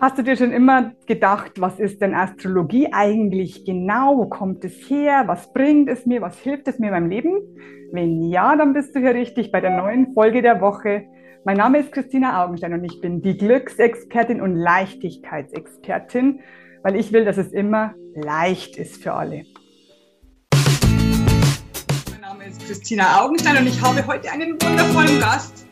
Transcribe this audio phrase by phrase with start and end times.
[0.00, 4.16] Hast du dir schon immer gedacht, was ist denn Astrologie eigentlich genau?
[4.16, 5.24] Wo kommt es her?
[5.26, 6.22] Was bringt es mir?
[6.22, 7.32] Was hilft es mir in meinem Leben?
[7.92, 11.04] Wenn ja, dann bist du hier richtig bei der neuen Folge der Woche.
[11.44, 16.40] Mein Name ist Christina Augenstein und ich bin die Glücksexpertin und Leichtigkeitsexpertin,
[16.82, 19.42] weil ich will, dass es immer leicht ist für alle.
[22.10, 25.66] Mein Name ist Christina Augenstein und ich habe heute einen wundervollen Gast.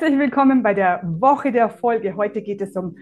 [0.00, 2.16] Herzlich willkommen bei der Woche der Folge.
[2.16, 2.96] Heute geht es um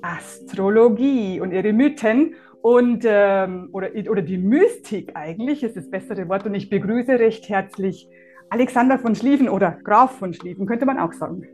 [0.00, 6.46] Astrologie und ihre Mythen und ähm, oder, oder die Mystik eigentlich ist das bessere Wort.
[6.46, 8.08] Und ich begrüße recht herzlich
[8.48, 11.48] Alexander von Schlieffen oder Graf von Schlieffen, könnte man auch sagen.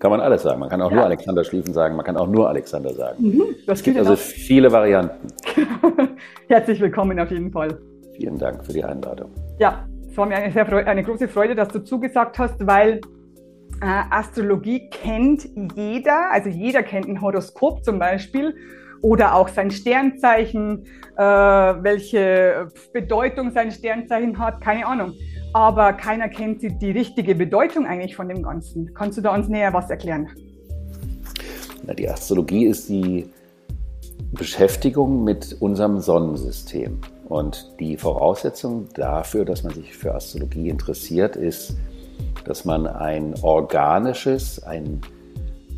[0.00, 0.58] Kann man alles sagen.
[0.58, 0.96] Man kann auch ja.
[0.96, 3.22] nur Alexander Schlieffen sagen, man kann auch nur Alexander sagen.
[3.22, 5.28] Mhm, es gibt also viele Varianten.
[6.48, 7.78] Herzlich willkommen auf jeden Fall.
[8.16, 9.30] Vielen Dank für die Einladung.
[9.60, 13.00] Ja, es war mir eine, sehr, eine große Freude, dass du zugesagt hast, weil
[13.82, 18.54] Astrologie kennt jeder, also jeder kennt ein Horoskop zum Beispiel
[19.00, 25.14] oder auch sein Sternzeichen, äh, welche Bedeutung sein Sternzeichen hat, keine Ahnung.
[25.52, 28.94] Aber keiner kennt die, die richtige Bedeutung eigentlich von dem Ganzen.
[28.94, 30.28] Kannst du da uns näher was erklären?
[31.84, 33.28] Na, die Astrologie ist die
[34.30, 37.00] Beschäftigung mit unserem Sonnensystem.
[37.28, 41.76] Und die Voraussetzung dafür, dass man sich für Astrologie interessiert, ist,
[42.44, 45.00] dass man ein organisches, ein,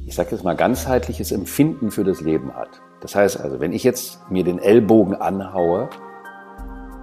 [0.07, 2.81] ich sage jetzt mal, ganzheitliches Empfinden für das Leben hat.
[3.01, 5.89] Das heißt also, wenn ich jetzt mir den Ellbogen anhaue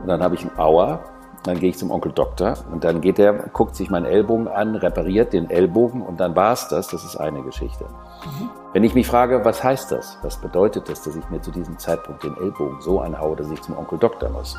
[0.02, 1.04] und dann habe ich einen Auer,
[1.44, 4.76] dann gehe ich zum Onkel Doktor und dann geht der, guckt sich meinen Ellbogen an,
[4.76, 6.88] repariert den Ellbogen und dann war es das.
[6.88, 7.86] Das ist eine Geschichte.
[7.86, 8.50] Mhm.
[8.74, 10.18] Wenn ich mich frage, was heißt das?
[10.22, 13.62] Was bedeutet das, dass ich mir zu diesem Zeitpunkt den Ellbogen so anhaue, dass ich
[13.62, 14.56] zum Onkel Doktor muss?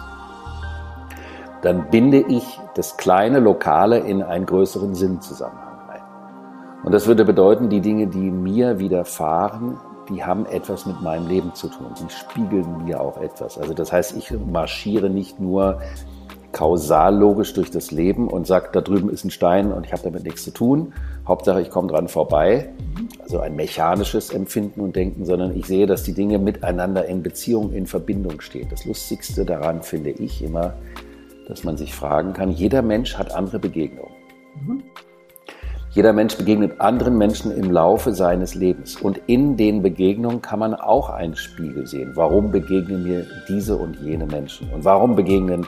[1.62, 6.02] Dann binde ich das kleine Lokale in einen größeren Sinnzusammenhang ein.
[6.84, 9.78] Und das würde bedeuten, die Dinge, die mir widerfahren,
[10.08, 11.86] die haben etwas mit meinem Leben zu tun.
[11.98, 13.56] Die spiegeln mir auch etwas.
[13.56, 15.80] Also das heißt, ich marschiere nicht nur
[16.50, 20.02] kausal logisch durch das Leben und sage, da drüben ist ein Stein und ich habe
[20.02, 20.92] damit nichts zu tun.
[21.26, 22.68] Hauptsache, ich komme dran vorbei.
[23.22, 27.72] Also ein mechanisches Empfinden und Denken, sondern ich sehe, dass die Dinge miteinander in Beziehung,
[27.72, 28.68] in Verbindung stehen.
[28.68, 30.74] Das Lustigste daran finde ich immer,
[31.48, 34.14] dass man sich fragen kann, jeder Mensch hat andere Begegnungen.
[34.66, 34.82] Mhm.
[35.94, 38.96] Jeder Mensch begegnet anderen Menschen im Laufe seines Lebens.
[38.96, 42.12] Und in den Begegnungen kann man auch einen Spiegel sehen.
[42.14, 44.70] Warum begegnen mir diese und jene Menschen?
[44.72, 45.66] Und warum begegnen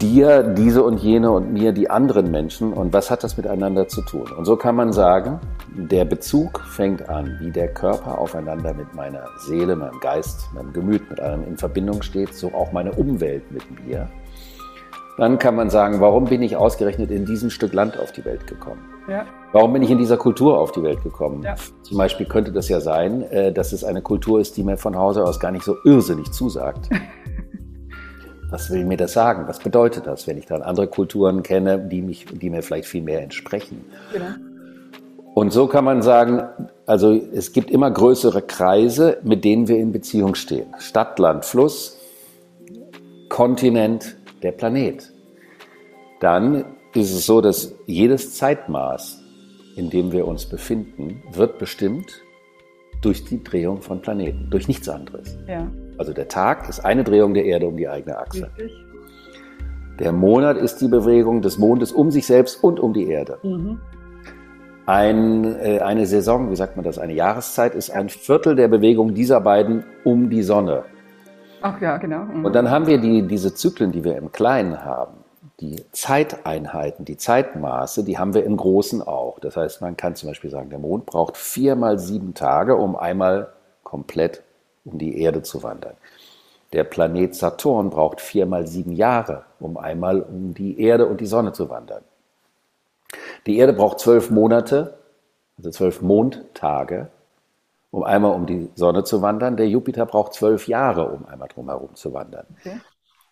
[0.00, 2.72] dir diese und jene und mir die anderen Menschen?
[2.72, 4.28] Und was hat das miteinander zu tun?
[4.36, 9.24] Und so kann man sagen, der Bezug fängt an, wie der Körper aufeinander mit meiner
[9.38, 13.86] Seele, meinem Geist, meinem Gemüt mit einem in Verbindung steht, so auch meine Umwelt mit
[13.86, 14.08] mir.
[15.18, 18.46] Dann kann man sagen, warum bin ich ausgerechnet in diesem Stück Land auf die Welt
[18.46, 18.80] gekommen?
[19.08, 19.26] Ja.
[19.52, 21.42] Warum bin ich in dieser Kultur auf die Welt gekommen?
[21.42, 21.54] Ja.
[21.82, 24.96] Zum Beispiel könnte das ja sein, äh, dass es eine Kultur ist, die mir von
[24.96, 26.88] Hause aus gar nicht so irrsinnig zusagt.
[28.50, 29.44] Was will mir das sagen?
[29.48, 33.02] Was bedeutet das, wenn ich dann andere Kulturen kenne, die, mich, die mir vielleicht viel
[33.02, 33.84] mehr entsprechen?
[34.12, 34.26] Genau.
[35.34, 36.42] Und so kann man sagen,
[36.84, 40.66] also es gibt immer größere Kreise, mit denen wir in Beziehung stehen.
[40.78, 41.98] Stadt, Land, Fluss,
[43.30, 45.12] Kontinent, der Planet.
[46.20, 46.64] Dann
[46.94, 49.22] ist es so, dass jedes Zeitmaß,
[49.76, 52.22] in dem wir uns befinden, wird bestimmt
[53.00, 55.38] durch die Drehung von Planeten, durch nichts anderes.
[55.48, 55.70] Ja.
[55.98, 58.50] Also der Tag ist eine Drehung der Erde um die eigene Achse.
[58.56, 58.72] Richtig.
[59.98, 63.38] Der Monat ist die Bewegung des Mondes um sich selbst und um die Erde.
[63.42, 63.78] Mhm.
[64.86, 69.14] Ein, äh, eine Saison, wie sagt man das, eine Jahreszeit ist ein Viertel der Bewegung
[69.14, 70.84] dieser beiden um die Sonne.
[71.62, 72.24] Ach ja, genau.
[72.24, 72.44] Mhm.
[72.44, 75.14] Und dann haben wir die, diese Zyklen, die wir im Kleinen haben.
[75.60, 79.38] Die Zeiteinheiten, die Zeitmaße, die haben wir im Großen auch.
[79.38, 83.52] Das heißt, man kann zum Beispiel sagen, der Mond braucht viermal sieben Tage, um einmal
[83.84, 84.42] komplett
[84.84, 85.94] um die Erde zu wandern.
[86.72, 91.52] Der Planet Saturn braucht viermal sieben Jahre, um einmal um die Erde und die Sonne
[91.52, 92.02] zu wandern.
[93.46, 94.94] Die Erde braucht zwölf Monate,
[95.58, 97.08] also zwölf Mondtage,
[97.92, 99.56] um einmal um die Sonne zu wandern.
[99.56, 102.46] Der Jupiter braucht zwölf Jahre, um einmal drumherum zu wandern.
[102.58, 102.80] Okay.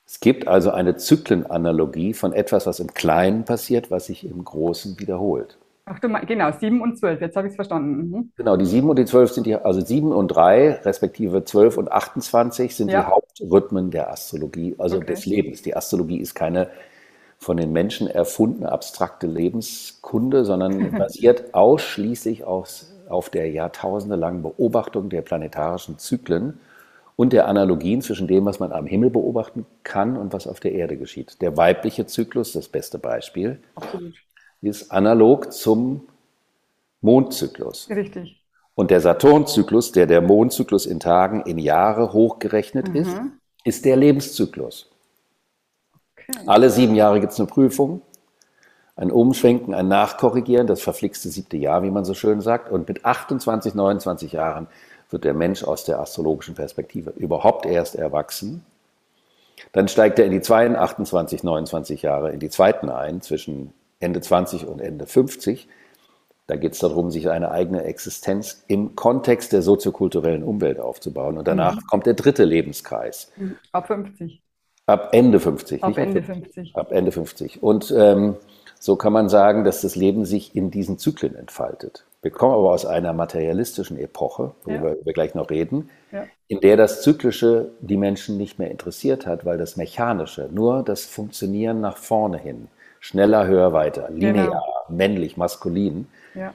[0.07, 4.99] Es gibt also eine Zyklenanalogie von etwas, was im Kleinen passiert, was sich im Großen
[5.01, 5.59] wiederholt.
[5.87, 8.11] Ach du, genau, 7 und 12, jetzt habe ich es verstanden.
[8.11, 8.33] Mhm.
[8.37, 11.91] Genau, die 7 und die 12 sind die, also 7 und 3, respektive 12 und
[11.91, 13.01] 28 sind ja.
[13.01, 15.07] die Hauptrhythmen der Astrologie, also okay.
[15.07, 15.63] des Lebens.
[15.63, 16.69] Die Astrologie ist keine
[17.39, 25.23] von den Menschen erfundene abstrakte Lebenskunde, sondern basiert ausschließlich aus, auf der jahrtausendelangen Beobachtung der
[25.23, 26.61] planetarischen Zyklen
[27.17, 30.73] und der Analogien zwischen dem, was man am Himmel beobachten kann und was auf der
[30.73, 31.43] Erde geschieht.
[31.43, 34.15] Der weibliche Zyklus, das beste Beispiel, Absolut.
[34.63, 36.09] ist analog zum
[37.03, 37.89] Mondzyklus.
[37.91, 38.43] Richtig.
[38.75, 42.97] Und der Saturnzyklus, der der Mondzyklus in Tagen, in Jahre hochgerechnet mhm.
[42.97, 43.21] ist,
[43.65, 44.91] ist der Lebenszyklus.
[46.47, 48.03] Alle sieben Jahre gibt es eine Prüfung,
[49.01, 52.71] ein Umschwenken, ein Nachkorrigieren, das verflixte siebte Jahr, wie man so schön sagt.
[52.71, 54.67] Und mit 28, 29 Jahren
[55.09, 58.65] wird der Mensch aus der astrologischen Perspektive überhaupt erst erwachsen.
[59.73, 64.21] Dann steigt er in die zweiten 28, 29 Jahre, in die zweiten ein, zwischen Ende
[64.21, 65.67] 20 und Ende 50.
[66.47, 71.39] Da geht es darum, sich eine eigene Existenz im Kontext der soziokulturellen Umwelt aufzubauen.
[71.39, 71.87] Und danach mhm.
[71.89, 73.33] kommt der dritte Lebenskreis.
[73.73, 74.43] Ab 50.
[74.85, 75.83] Ab Ende 50.
[75.83, 76.77] Ab Ende 50.
[76.77, 77.63] Ab Ende 50.
[77.63, 78.37] Und ähm,
[78.81, 82.07] so kann man sagen, dass das Leben sich in diesen Zyklen entfaltet.
[82.23, 85.05] Wir kommen aber aus einer materialistischen Epoche, worüber ja.
[85.05, 86.25] wir gleich noch reden, ja.
[86.49, 91.05] in der das Zyklische die Menschen nicht mehr interessiert hat, weil das Mechanische, nur das
[91.05, 92.69] Funktionieren nach vorne hin,
[92.99, 94.65] schneller, höher, weiter, linear, genau.
[94.89, 96.55] männlich, maskulin, ja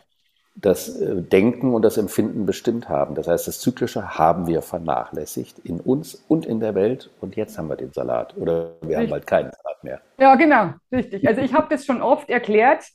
[0.55, 3.13] das äh, Denken und das Empfinden bestimmt haben.
[3.15, 7.57] Das heißt, das Zyklische haben wir vernachlässigt in uns und in der Welt und jetzt
[7.57, 8.97] haben wir den Salat oder wir richtig.
[8.97, 10.01] haben bald keinen Salat mehr.
[10.17, 11.27] Ja, genau, richtig.
[11.27, 12.85] Also ich habe das schon oft erklärt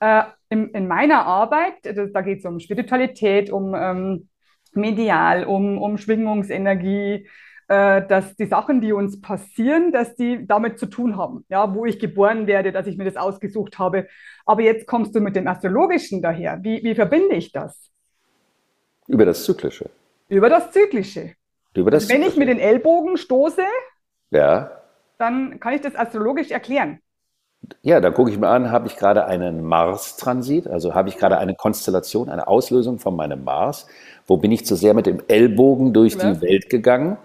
[0.00, 1.74] äh, in, in, meiner Arbeit.
[1.84, 4.28] Da geht es um Spiritualität, um ähm,
[4.72, 7.28] Medial, um, um Schwingungsenergie,
[7.72, 11.86] äh, dass die Sachen, die uns passieren, dass die damit zu tun haben, ja, wo
[11.86, 14.08] ich geboren werde, dass ich mir das ausgesucht habe.
[14.44, 16.58] Aber jetzt kommst du mit dem Astrologischen daher.
[16.62, 17.90] Wie, wie verbinde ich das?
[19.06, 19.88] Über das Zyklische.
[20.28, 21.32] Über das Zyklische.
[21.74, 23.62] Über das Wenn ich mit den Ellbogen stoße,
[24.30, 24.70] ja.
[25.16, 26.98] dann kann ich das astrologisch erklären.
[27.80, 31.38] Ja, da gucke ich mir an, habe ich gerade einen Mars-Transit, also habe ich gerade
[31.38, 33.86] eine Konstellation, eine Auslösung von meinem Mars.
[34.26, 36.34] Wo bin ich zu sehr mit dem Ellbogen durch ja.
[36.34, 37.16] die Welt gegangen?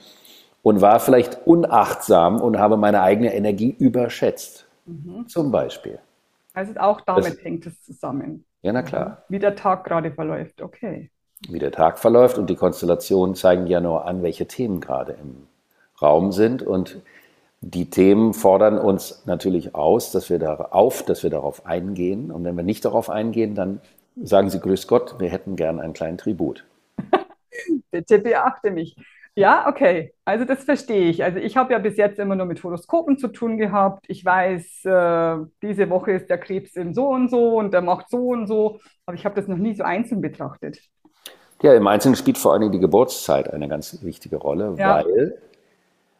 [0.67, 4.67] Und war vielleicht unachtsam und habe meine eigene Energie überschätzt.
[4.85, 5.25] Mhm.
[5.29, 5.97] Zum Beispiel.
[6.53, 8.43] Also auch damit das, hängt es zusammen.
[8.63, 9.23] Ja, na klar.
[9.29, 11.09] Wie der Tag gerade verläuft, okay.
[11.47, 15.47] Wie der Tag verläuft und die Konstellationen zeigen ja nur an, welche Themen gerade im
[16.01, 16.97] Raum sind und
[17.61, 22.29] die Themen fordern uns natürlich aus, dass wir darauf, dass wir darauf eingehen.
[22.29, 23.79] Und wenn wir nicht darauf eingehen, dann
[24.21, 26.65] sagen sie, grüß Gott, wir hätten gern einen kleinen Tribut.
[27.89, 28.97] Bitte beachte mich.
[29.37, 30.15] Ja, okay.
[30.25, 31.23] Also das verstehe ich.
[31.23, 34.05] Also ich habe ja bis jetzt immer nur mit Horoskopen zu tun gehabt.
[34.07, 38.09] Ich weiß, äh, diese Woche ist der Krebs im so und so und der macht
[38.09, 38.79] so und so.
[39.05, 40.79] Aber ich habe das noch nie so einzeln betrachtet.
[41.61, 45.03] Ja, im Einzelnen spielt vor allen Dingen die Geburtszeit eine ganz wichtige Rolle, ja.
[45.05, 45.37] weil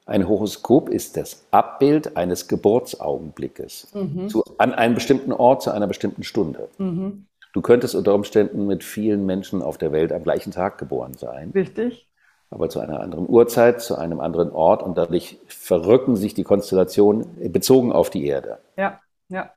[0.05, 4.29] ein Horoskop ist das Abbild eines Geburtsaugenblickes mhm.
[4.29, 6.69] zu, an einem bestimmten Ort zu einer bestimmten Stunde.
[6.77, 7.25] Mhm.
[7.51, 11.49] Du könntest unter Umständen mit vielen Menschen auf der Welt am gleichen Tag geboren sein.
[11.55, 12.07] Richtig
[12.49, 17.51] aber zu einer anderen Uhrzeit, zu einem anderen Ort und dadurch verrücken sich die Konstellationen
[17.51, 18.59] bezogen auf die Erde.
[18.77, 18.99] Ja,
[19.29, 19.51] ja.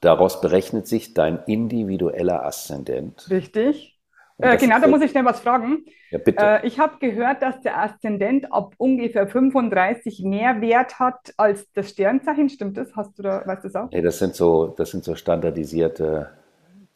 [0.00, 3.30] Daraus berechnet sich dein individueller Aszendent.
[3.30, 3.98] Richtig.
[4.38, 5.84] Äh, genau, da muss ich schnell was fragen.
[6.10, 6.42] Ja, bitte.
[6.44, 11.90] Äh, ich habe gehört, dass der Aszendent ab ungefähr 35 mehr Wert hat als das
[11.90, 12.48] Sternzeichen.
[12.48, 12.96] Stimmt das?
[12.96, 13.90] Hast du da, weißt du das auch?
[13.92, 16.30] Nee, das sind so, das sind so standardisierte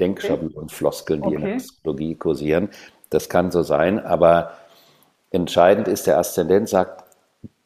[0.01, 1.37] Denkschablonen und Floskeln, die okay.
[1.37, 2.69] in der Astrologie kursieren.
[3.11, 4.51] Das kann so sein, aber
[5.37, 7.07] Entscheidend ist, der Aszendent sagt,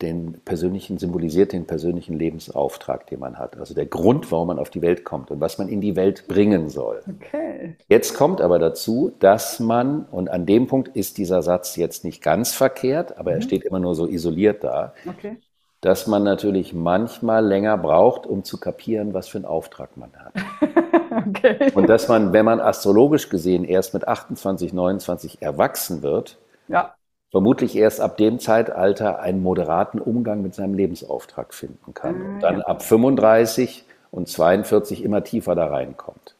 [0.02, 3.58] den persönlichen, symbolisiert den persönlichen Lebensauftrag, den man hat.
[3.58, 6.26] Also der Grund, warum man auf die Welt kommt und was man in die Welt
[6.26, 7.02] bringen soll.
[7.08, 7.76] Okay.
[7.88, 12.22] Jetzt kommt aber dazu, dass man, und an dem Punkt ist dieser Satz jetzt nicht
[12.22, 13.36] ganz verkehrt, aber mhm.
[13.36, 15.36] er steht immer nur so isoliert da, okay.
[15.80, 20.32] dass man natürlich manchmal länger braucht, um zu kapieren, was für einen Auftrag man hat.
[21.28, 21.72] okay.
[21.74, 26.94] Und dass man, wenn man astrologisch gesehen erst mit 28, 29 erwachsen wird, ja
[27.30, 32.40] vermutlich erst ab dem Zeitalter einen moderaten Umgang mit seinem Lebensauftrag finden kann ah, und
[32.40, 32.64] dann ja.
[32.64, 36.34] ab 35 und 42 immer tiefer da reinkommt.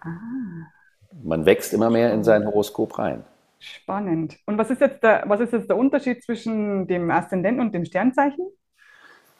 [0.00, 0.08] Ah.
[1.22, 3.24] Man wächst immer mehr in sein Horoskop rein.
[3.58, 4.38] Spannend.
[4.46, 7.84] Und was ist jetzt der, was ist jetzt der Unterschied zwischen dem Aszendent und dem
[7.84, 8.46] Sternzeichen?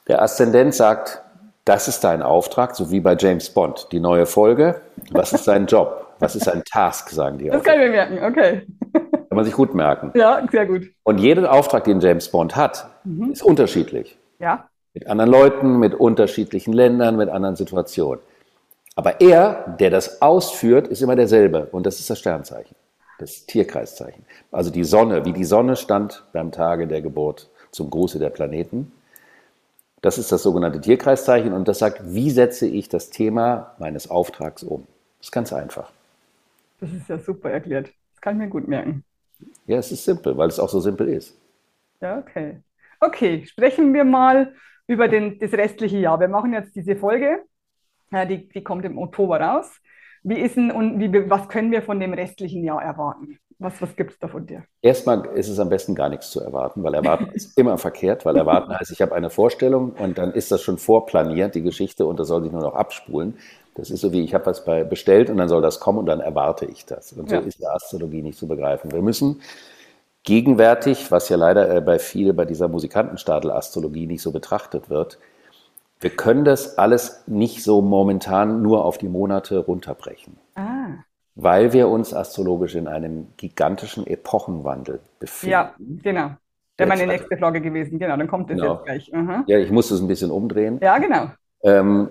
[0.07, 1.21] Der Aszendent sagt,
[1.65, 3.87] das ist dein Auftrag, so wie bei James Bond.
[3.91, 6.15] Die neue Folge, was ist dein Job?
[6.19, 7.49] Was ist ein Task, sagen die.
[7.49, 8.67] Das kann ich mir merken, okay.
[9.33, 10.11] Kann man sich gut merken.
[10.13, 10.91] Ja, sehr gut.
[11.01, 13.31] Und jeden Auftrag, den James Bond hat, mhm.
[13.31, 14.15] ist unterschiedlich.
[14.37, 14.69] Ja.
[14.93, 18.21] Mit anderen Leuten, mit unterschiedlichen Ländern, mit anderen Situationen.
[18.95, 22.75] Aber er, der das ausführt, ist immer derselbe und das ist das Sternzeichen,
[23.17, 24.23] das Tierkreiszeichen.
[24.51, 28.91] Also die Sonne, wie die Sonne stand beim Tage der Geburt zum Gruße der Planeten.
[30.03, 34.61] Das ist das sogenannte Tierkreiszeichen und das sagt, wie setze ich das Thema meines Auftrags
[34.61, 34.85] um.
[35.17, 35.91] Das ist ganz einfach.
[36.79, 37.87] Das ist ja super erklärt.
[38.13, 39.03] Das kann ich mir gut merken.
[39.65, 41.37] Ja, es ist simpel, weil es auch so simpel ist.
[42.01, 42.61] Ja, okay.
[42.99, 44.53] Okay, sprechen wir mal
[44.87, 46.19] über den, das restliche Jahr.
[46.19, 47.43] Wir machen jetzt diese Folge,
[48.11, 49.71] ja, die, die kommt im Oktober raus.
[50.23, 53.39] Wie ist denn und wie, was können wir von dem restlichen Jahr erwarten?
[53.59, 54.63] Was, was gibt es da von dir?
[54.81, 58.35] Erstmal ist es am besten gar nichts zu erwarten, weil erwarten ist immer verkehrt, weil
[58.35, 62.19] erwarten heißt, ich habe eine Vorstellung und dann ist das schon vorplaniert, die Geschichte, und
[62.19, 63.37] das soll sich nur noch abspulen.
[63.75, 66.05] Das ist so wie, ich habe was bei bestellt und dann soll das kommen und
[66.05, 67.13] dann erwarte ich das.
[67.13, 67.41] Und so ja.
[67.41, 68.91] ist die Astrologie nicht zu begreifen.
[68.91, 69.41] Wir müssen
[70.23, 75.17] gegenwärtig, was ja leider äh, bei viel bei dieser Musikantenstadel-Astrologie nicht so betrachtet wird,
[75.99, 80.37] wir können das alles nicht so momentan nur auf die Monate runterbrechen.
[80.55, 80.87] Ah.
[81.35, 85.51] Weil wir uns astrologisch in einem gigantischen Epochenwandel befinden.
[85.51, 86.31] Ja, genau.
[86.77, 87.99] Wäre meine nächste Frage gewesen.
[87.99, 88.75] Genau, dann kommt das genau.
[88.75, 89.11] jetzt gleich.
[89.11, 89.43] Mhm.
[89.47, 90.79] Ja, ich muss das ein bisschen umdrehen.
[90.81, 91.27] Ja, genau.
[91.63, 92.09] Ähm,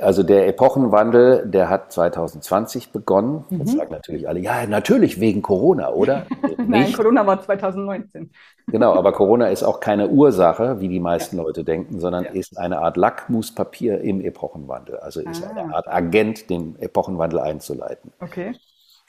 [0.00, 3.44] also der Epochenwandel, der hat 2020 begonnen.
[3.50, 3.58] Mhm.
[3.58, 6.26] Jetzt sagen natürlich alle, ja, natürlich wegen Corona, oder?
[6.66, 8.30] Nein, Corona war 2019.
[8.68, 12.30] Genau, aber Corona ist auch keine Ursache, wie die meisten Leute denken, sondern ja.
[12.30, 14.98] ist eine Art Lackmuspapier im Epochenwandel.
[14.98, 15.50] Also ist ah.
[15.50, 18.12] eine Art Agent, den Epochenwandel einzuleiten.
[18.20, 18.54] Okay.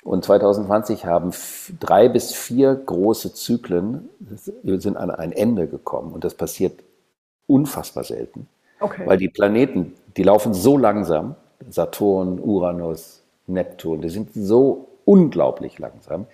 [0.03, 1.31] Und 2020 haben
[1.79, 4.09] drei bis vier große Zyklen
[4.63, 6.13] sind an ein Ende gekommen.
[6.13, 6.83] Und das passiert
[7.47, 8.47] unfassbar selten.
[8.79, 9.03] Okay.
[9.05, 11.35] Weil die Planeten, die laufen so langsam,
[11.69, 16.25] Saturn, Uranus, Neptun, die sind so unglaublich langsam,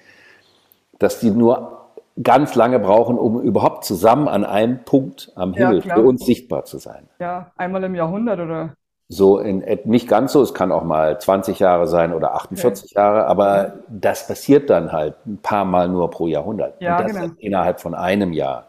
[1.00, 1.77] dass die nur
[2.21, 6.65] ganz lange brauchen, um überhaupt zusammen an einem Punkt am Himmel ja, für uns sichtbar
[6.65, 7.07] zu sein.
[7.19, 8.74] Ja, einmal im Jahrhundert oder?
[9.07, 12.93] So in, nicht ganz so, es kann auch mal 20 Jahre sein oder 48 okay.
[12.95, 16.81] Jahre, aber das passiert dann halt ein paar Mal nur pro Jahrhundert.
[16.81, 17.33] Ja, und das genau.
[17.38, 18.67] innerhalb von einem Jahr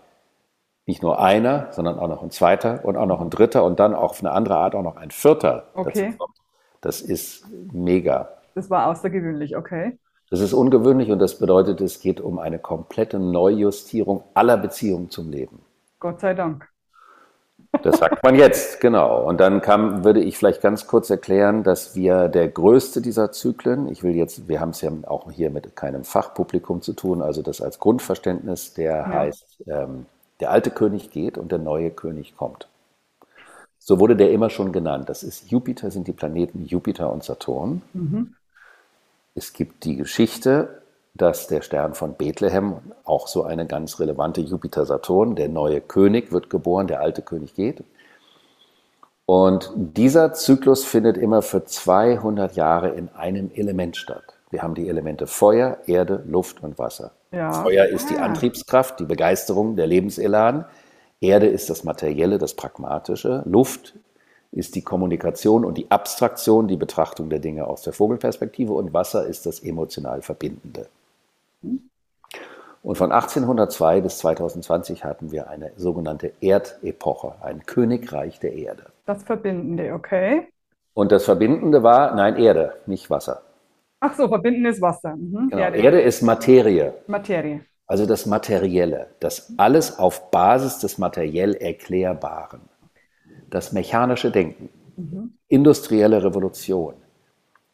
[0.87, 3.95] nicht nur einer, sondern auch noch ein zweiter und auch noch ein dritter und dann
[3.95, 6.17] auch auf eine andere Art auch noch ein vierter okay.
[6.81, 8.29] Das ist mega.
[8.55, 9.99] Das war außergewöhnlich, okay.
[10.31, 15.31] Das ist ungewöhnlich und das bedeutet, es geht um eine komplette Neujustierung aller Beziehungen zum
[15.31, 15.61] Leben.
[16.01, 16.69] Auch sei Dank.
[17.83, 19.23] Das sagt man jetzt, genau.
[19.27, 23.89] Und dann kam, würde ich vielleicht ganz kurz erklären, dass wir der größte dieser Zyklen,
[23.89, 27.43] ich will jetzt, wir haben es ja auch hier mit keinem Fachpublikum zu tun, also
[27.43, 29.07] das als Grundverständnis, der ja.
[29.07, 30.07] heißt ähm,
[30.43, 32.67] der alte König geht und der neue König kommt.
[33.79, 35.09] So wurde der immer schon genannt.
[35.09, 37.83] Das ist Jupiter, sind die Planeten Jupiter und Saturn.
[37.93, 38.35] Mhm.
[39.37, 40.83] Es gibt die Geschichte,
[41.15, 46.51] dass der Stern von Bethlehem, auch so eine ganz relevante Jupiter-Saturn, der neue König wird
[46.51, 47.85] geboren, der alte König geht.
[49.25, 54.32] Und dieser Zyklus findet immer für 200 Jahre in einem Element statt.
[54.53, 57.13] Wir haben die Elemente Feuer, Erde, Luft und Wasser.
[57.33, 57.51] Ja.
[57.53, 58.27] Feuer ist die ah.
[58.27, 60.67] Antriebskraft, die Begeisterung, der Lebenselan.
[61.23, 63.43] Erde ist das Materielle, das Pragmatische.
[63.47, 63.95] Luft
[64.51, 68.75] ist die Kommunikation und die Abstraktion, die Betrachtung der Dinge aus der Vogelperspektive.
[68.75, 70.89] Und Wasser ist das emotional Verbindende.
[72.83, 78.85] Und von 1802 bis 2020 hatten wir eine sogenannte Erdepoche, ein Königreich der Erde.
[79.07, 80.49] Das Verbindende, okay.
[80.93, 83.41] Und das Verbindende war, nein, Erde, nicht Wasser.
[84.05, 85.15] Ach so, verbindendes Wasser.
[85.15, 85.49] Mhm.
[85.51, 85.63] Genau.
[85.63, 85.79] Erde.
[85.79, 86.93] Erde ist Materie.
[87.07, 87.61] Materie.
[87.87, 92.63] Also das Materielle, das alles auf Basis des materiell Erklärbaren.
[93.49, 95.35] Das mechanische Denken, mhm.
[95.47, 96.95] industrielle Revolution,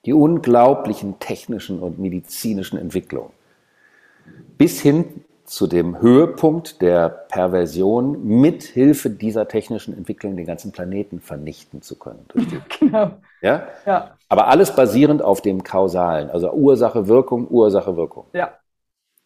[0.04, 3.32] die unglaublichen technischen und medizinischen Entwicklungen,
[4.58, 11.20] bis hin zu dem Höhepunkt der Perversion, mit Hilfe dieser technischen Entwicklung den ganzen Planeten
[11.20, 12.26] vernichten zu können.
[12.80, 13.12] genau.
[13.40, 13.66] Ja?
[13.86, 14.14] ja.
[14.28, 18.26] Aber alles basierend auf dem Kausalen, also Ursache, Wirkung, Ursache, Wirkung.
[18.34, 18.52] Ja.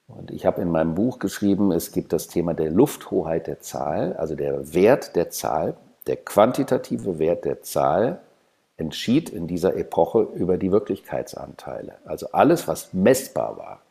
[0.07, 4.13] Und ich habe in meinem Buch geschrieben, es gibt das Thema der Lufthoheit der Zahl,
[4.13, 5.75] also der Wert der Zahl,
[6.07, 8.21] der quantitative Wert der Zahl
[8.77, 11.95] entschied in dieser Epoche über die Wirklichkeitsanteile.
[12.05, 13.82] Also alles, was messbar war,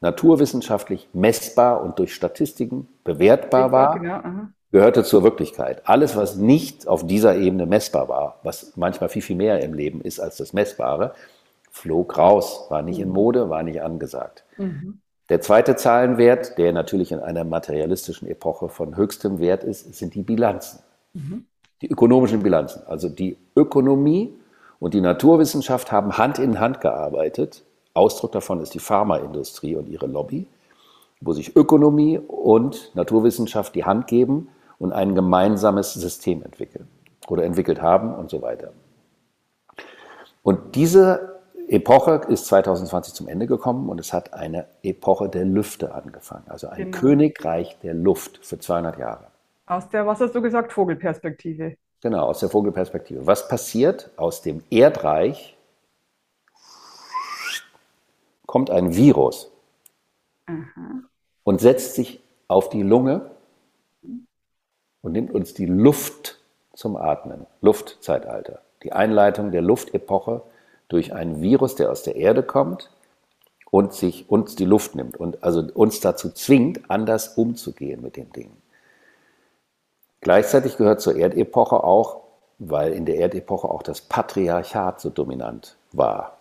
[0.00, 4.20] naturwissenschaftlich messbar und durch Statistiken bewertbar war, genau,
[4.72, 5.82] gehörte zur Wirklichkeit.
[5.84, 10.00] Alles, was nicht auf dieser Ebene messbar war, was manchmal viel, viel mehr im Leben
[10.00, 11.14] ist als das Messbare,
[11.70, 13.14] flog raus, war nicht in mhm.
[13.14, 14.44] Mode, war nicht angesagt.
[14.56, 15.00] Mhm.
[15.28, 20.22] Der zweite Zahlenwert, der natürlich in einer materialistischen Epoche von höchstem Wert ist, sind die
[20.22, 20.80] Bilanzen.
[21.12, 21.44] Mhm.
[21.82, 22.82] Die ökonomischen Bilanzen.
[22.86, 24.34] Also die Ökonomie
[24.80, 27.62] und die Naturwissenschaft haben Hand in Hand gearbeitet.
[28.00, 30.46] Ausdruck davon ist die Pharmaindustrie und ihre Lobby,
[31.20, 36.88] wo sich Ökonomie und Naturwissenschaft die Hand geben und ein gemeinsames System entwickeln
[37.28, 38.72] oder entwickelt haben und so weiter.
[40.42, 45.94] Und diese Epoche ist 2020 zum Ende gekommen und es hat eine Epoche der Lüfte
[45.94, 46.44] angefangen.
[46.48, 46.98] Also ein genau.
[46.98, 49.26] Königreich der Luft für 200 Jahre.
[49.66, 51.76] Aus der, was hast du gesagt, Vogelperspektive.
[52.00, 53.26] Genau, aus der Vogelperspektive.
[53.26, 55.56] Was passiert aus dem Erdreich?
[58.50, 59.52] Kommt ein Virus
[60.46, 61.04] Aha.
[61.44, 63.30] und setzt sich auf die Lunge
[65.02, 66.40] und nimmt uns die Luft
[66.74, 67.46] zum Atmen.
[67.60, 68.60] Luftzeitalter.
[68.82, 70.42] Die Einleitung der Luftepoche
[70.88, 72.90] durch einen Virus, der aus der Erde kommt
[73.70, 78.32] und sich uns die Luft nimmt und also uns dazu zwingt, anders umzugehen mit den
[78.32, 78.60] Dingen.
[80.22, 82.22] Gleichzeitig gehört zur Erdepoche auch,
[82.58, 86.39] weil in der Erdepoche auch das Patriarchat so dominant war.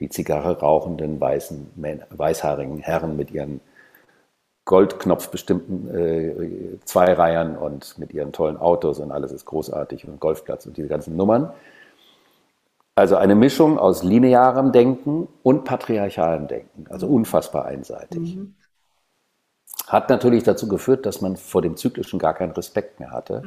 [0.00, 1.70] Die Zigarre rauchenden weißen,
[2.10, 3.60] weißhaarigen Herren mit ihren
[4.66, 10.76] goldknopfbestimmten äh, Zweireihern und mit ihren tollen Autos und alles ist großartig und Golfplatz und
[10.76, 11.52] diese ganzen Nummern.
[12.96, 18.36] Also eine Mischung aus linearem Denken und patriarchalem Denken, also unfassbar einseitig.
[18.36, 18.56] Mhm.
[19.86, 23.42] Hat natürlich dazu geführt, dass man vor dem Zyklischen gar keinen Respekt mehr hatte.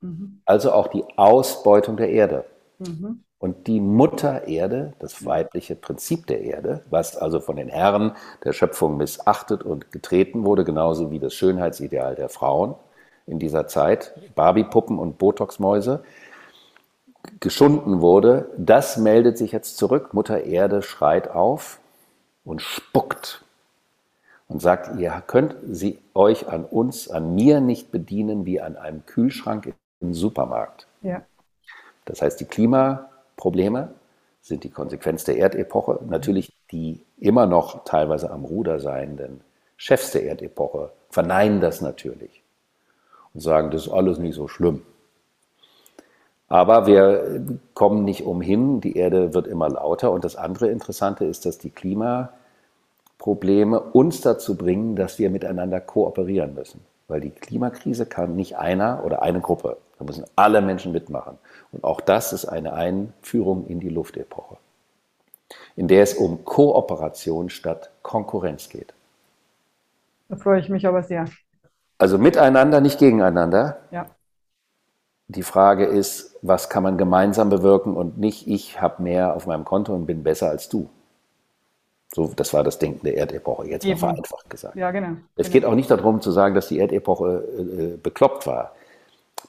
[0.00, 0.42] Mhm.
[0.44, 2.44] Also auch die Ausbeutung der Erde.
[2.78, 3.24] Mhm.
[3.40, 8.12] Und die Mutter Erde, das weibliche Prinzip der Erde, was also von den Herren
[8.44, 12.74] der Schöpfung missachtet und getreten wurde, genauso wie das Schönheitsideal der Frauen
[13.26, 16.04] in dieser Zeit, Barbiepuppen und Botoxmäuse,
[17.40, 20.12] geschunden wurde, das meldet sich jetzt zurück.
[20.12, 21.80] Mutter Erde schreit auf
[22.44, 23.42] und spuckt
[24.48, 29.06] und sagt, ihr könnt sie euch an uns, an mir nicht bedienen wie an einem
[29.06, 30.86] Kühlschrank im Supermarkt.
[31.00, 31.22] Ja.
[32.04, 32.46] Das heißt, die
[33.40, 33.94] Klimaprobleme
[34.42, 36.00] sind die Konsequenz der Erdepoche.
[36.08, 39.40] Natürlich die immer noch teilweise am Ruder seienden
[39.76, 42.42] Chefs der Erdepoche verneinen das natürlich
[43.32, 44.82] und sagen, das ist alles nicht so schlimm.
[46.48, 47.42] Aber wir
[47.74, 50.10] kommen nicht umhin, die Erde wird immer lauter.
[50.10, 56.54] Und das andere Interessante ist, dass die Klimaprobleme uns dazu bringen, dass wir miteinander kooperieren
[56.54, 56.80] müssen.
[57.06, 59.76] Weil die Klimakrise kann nicht einer oder eine Gruppe.
[60.00, 61.36] Da müssen alle Menschen mitmachen.
[61.72, 64.56] Und auch das ist eine Einführung in die Luftepoche,
[65.76, 68.94] in der es um Kooperation statt Konkurrenz geht.
[70.30, 71.26] Da freue ich mich aber sehr.
[71.98, 73.76] Also miteinander, nicht gegeneinander.
[73.90, 74.06] Ja.
[75.28, 79.66] Die Frage ist, was kann man gemeinsam bewirken und nicht, ich habe mehr auf meinem
[79.66, 80.88] Konto und bin besser als du.
[82.14, 84.76] So, das war das Denken der Erdepoche, jetzt mal vereinfacht gesagt.
[84.76, 85.18] Ja, genau.
[85.36, 85.52] Es genau.
[85.52, 88.72] geht auch nicht darum zu sagen, dass die Erdepoche äh, bekloppt war.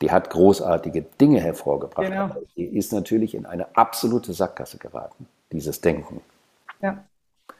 [0.02, 2.08] Die hat großartige Dinge hervorgebracht.
[2.08, 2.24] Genau.
[2.24, 6.22] Aber sie ist natürlich in eine absolute Sackgasse geraten, dieses Denken.
[6.82, 7.06] Ja,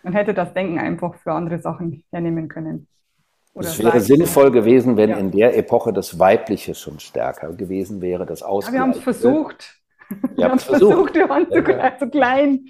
[0.04, 2.88] man hätte das Denken einfach für andere Sachen hernehmen können.
[3.54, 5.18] es wäre sinnvoll gewesen, wenn ja.
[5.18, 8.74] in der Epoche das Weibliche schon stärker gewesen wäre, das Ausgleich.
[8.74, 9.82] Ja, wir haben es versucht.
[10.36, 11.16] Wir haben es versucht.
[11.16, 11.98] wir waren zu, ja.
[11.98, 12.66] zu klein.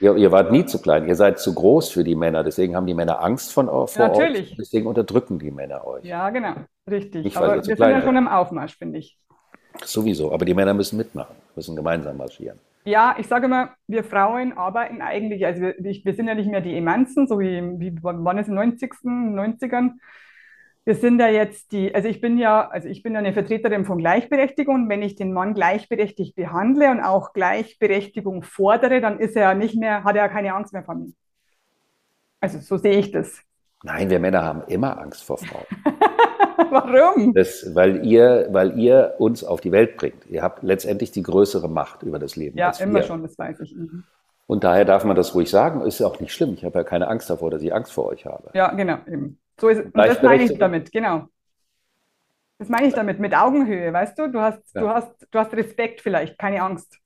[0.00, 2.86] Ja, ihr wart nie zu klein, ihr seid zu groß für die Männer, deswegen haben
[2.86, 4.52] die Männer Angst von, vor Natürlich.
[4.52, 4.56] euch.
[4.58, 6.04] Deswegen unterdrücken die Männer euch.
[6.04, 6.54] Ja, genau,
[6.90, 7.24] richtig.
[7.24, 9.18] Nicht, aber wir sind ja schon im Aufmarsch, finde ich.
[9.84, 12.58] Sowieso, aber die Männer müssen mitmachen, müssen gemeinsam marschieren.
[12.84, 16.62] Ja, ich sage immer, wir Frauen arbeiten eigentlich, also wir, wir sind ja nicht mehr
[16.62, 19.92] die Emanzen, so wie, wie wann es in den 90 90ern.
[20.84, 23.84] Wir sind ja jetzt die, also ich bin ja, also ich bin ja eine Vertreterin
[23.84, 24.88] von Gleichberechtigung.
[24.88, 29.76] Wenn ich den Mann gleichberechtigt behandle und auch Gleichberechtigung fordere, dann ist er ja nicht
[29.76, 31.12] mehr, hat er ja keine Angst mehr vor mir.
[32.40, 33.42] Also so sehe ich das.
[33.82, 35.66] Nein, wir Männer haben immer Angst vor Frauen.
[36.70, 37.34] Warum?
[37.34, 40.26] Das, weil, ihr, weil ihr uns auf die Welt bringt.
[40.26, 42.58] Ihr habt letztendlich die größere Macht über das Leben.
[42.58, 43.02] Ja, immer wir.
[43.02, 43.74] schon, das weiß ich.
[43.74, 44.04] Mhm.
[44.46, 46.54] Und daher darf man das ruhig sagen, ist ja auch nicht schlimm.
[46.54, 48.50] Ich habe ja keine Angst davor, dass ich Angst vor euch habe.
[48.52, 49.38] Ja, genau, eben.
[49.60, 51.26] So ist, und das meine ich damit, genau.
[52.58, 54.28] Das meine ich damit, mit Augenhöhe, weißt du?
[54.28, 54.80] Du hast, ja.
[54.80, 56.98] du hast, du hast Respekt vielleicht, keine Angst.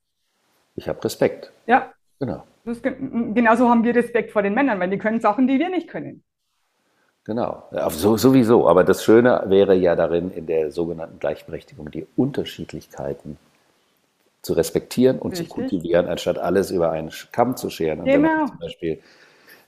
[0.75, 1.51] Ich habe Respekt.
[1.65, 1.93] Ja.
[2.19, 2.43] Genau.
[2.65, 5.87] Das, genauso haben wir Respekt vor den Männern, weil die können Sachen, die wir nicht
[5.87, 6.23] können.
[7.25, 8.67] Genau, so, sowieso.
[8.67, 13.37] Aber das Schöne wäre ja darin, in der sogenannten Gleichberechtigung die Unterschiedlichkeiten
[14.43, 15.49] zu respektieren und Richtig.
[15.49, 17.99] zu kultivieren, anstatt alles über einen Kamm zu scheren.
[17.99, 18.29] Und genau.
[18.29, 18.99] wenn man zum Beispiel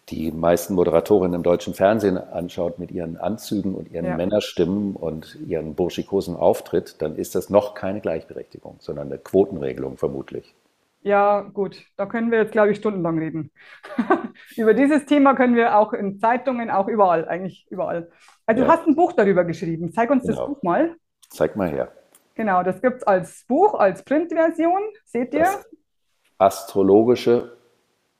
[0.10, 4.16] die meisten Moderatorinnen im deutschen Fernsehen anschaut mit ihren Anzügen und ihren ja.
[4.16, 10.56] Männerstimmen und ihren burschikosen Auftritt, dann ist das noch keine Gleichberechtigung, sondern eine Quotenregelung vermutlich.
[11.02, 13.52] Ja, gut, da können wir jetzt, glaube ich, stundenlang reden.
[14.58, 18.10] Über dieses Thema können wir auch in Zeitungen, auch überall, eigentlich überall.
[18.46, 18.68] Also ja.
[18.68, 19.92] du hast ein Buch darüber geschrieben.
[19.94, 20.38] Zeig uns genau.
[20.38, 20.96] das Buch mal.
[21.30, 21.92] Zeig mal her.
[22.36, 24.82] Genau, das gibt es als Buch, als Printversion.
[25.06, 25.44] Seht ihr?
[25.44, 25.66] Das
[26.38, 27.58] astrologische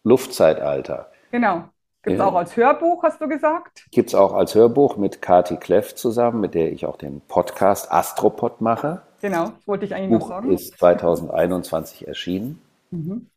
[0.04, 1.12] Luftzeitalter.
[1.32, 1.70] Genau.
[2.04, 3.86] Gibt es auch als Hörbuch, hast du gesagt?
[3.92, 7.92] Gibt es auch als Hörbuch mit Kati Kleff zusammen, mit der ich auch den Podcast
[7.92, 9.02] Astropod mache.
[9.22, 10.52] Genau, wollte ich eigentlich Buch noch sagen.
[10.52, 12.62] ist 2021 erschienen.
[12.92, 13.28] Mhm.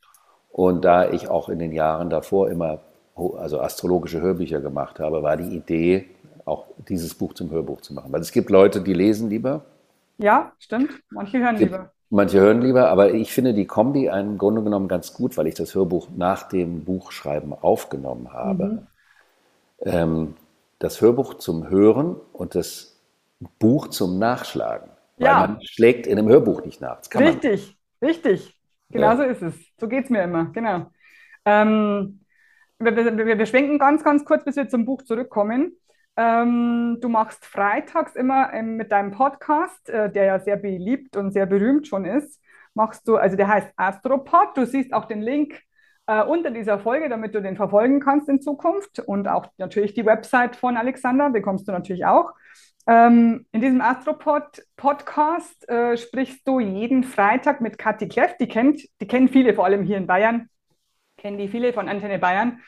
[0.51, 2.81] Und da ich auch in den Jahren davor immer
[3.16, 6.09] also astrologische Hörbücher gemacht habe, war die Idee,
[6.44, 8.12] auch dieses Buch zum Hörbuch zu machen.
[8.12, 9.62] Weil es gibt Leute, die lesen lieber.
[10.18, 10.90] Ja, stimmt.
[11.11, 11.90] Manche hören lieber.
[12.12, 15.55] Manche hören lieber, aber ich finde die Kombi im Grunde genommen ganz gut, weil ich
[15.55, 18.64] das Hörbuch nach dem Buchschreiben aufgenommen habe.
[18.64, 18.87] Mhm.
[19.83, 20.35] Ähm,
[20.81, 23.01] das Hörbuch zum Hören und das
[23.61, 24.90] Buch zum Nachschlagen.
[25.18, 25.42] Ja.
[25.42, 27.01] Weil man schlägt in einem Hörbuch nicht nach.
[27.14, 28.09] richtig, man.
[28.09, 28.57] richtig.
[28.90, 29.16] Genau ja.
[29.16, 29.55] so ist es.
[29.79, 30.87] So geht es mir immer, genau.
[31.44, 32.20] Ähm,
[32.79, 35.77] wir, wir, wir, schwenken ganz, ganz kurz, bis wir zum Buch zurückkommen.
[36.16, 41.33] Ähm, du machst freitags immer ähm, mit deinem Podcast, äh, der ja sehr beliebt und
[41.33, 42.40] sehr berühmt schon ist,
[42.75, 44.57] machst du, also der heißt Astropod.
[44.57, 45.61] Du siehst auch den Link
[46.07, 48.99] äh, unter dieser Folge, damit du den verfolgen kannst in Zukunft.
[48.99, 52.33] Und auch natürlich die Website von Alexander bekommst du natürlich auch.
[52.87, 58.37] Ähm, in diesem Astropod-Podcast äh, sprichst du jeden Freitag mit Kathi Kleff.
[58.38, 60.49] Die kennt, die kennen viele, vor allem hier in Bayern,
[61.16, 62.61] kennen die viele von Antenne Bayern.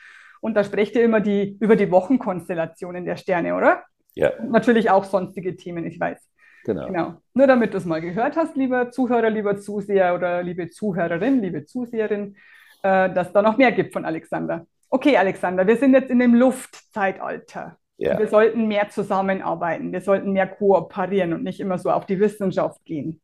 [0.43, 3.81] Und da sprecht ihr immer die, über die Wochenkonstellationen der Sterne, oder?
[4.13, 4.31] Ja.
[4.39, 6.19] Und natürlich auch sonstige Themen, ich weiß.
[6.65, 6.87] Genau.
[6.87, 7.13] genau.
[7.33, 11.63] Nur damit du es mal gehört hast, lieber Zuhörer, lieber Zuseher oder liebe Zuhörerin, liebe
[11.63, 12.35] Zuseherin,
[12.83, 14.67] äh, dass da noch mehr gibt von Alexander.
[14.89, 17.77] Okay, Alexander, wir sind jetzt in dem Luftzeitalter.
[17.95, 18.19] Ja.
[18.19, 22.83] Wir sollten mehr zusammenarbeiten, wir sollten mehr kooperieren und nicht immer so auf die Wissenschaft
[22.83, 23.21] gehen.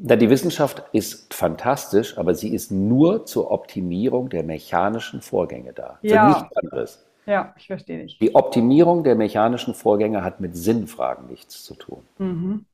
[0.00, 5.98] Na, die Wissenschaft ist fantastisch, aber sie ist nur zur Optimierung der mechanischen Vorgänge da.
[6.02, 6.32] Ja.
[6.32, 7.04] Für nichts anderes.
[7.26, 8.18] Ja, ich verstehe dich.
[8.18, 12.02] Die Optimierung der mechanischen Vorgänge hat mit Sinnfragen nichts zu tun.
[12.18, 12.64] Mhm.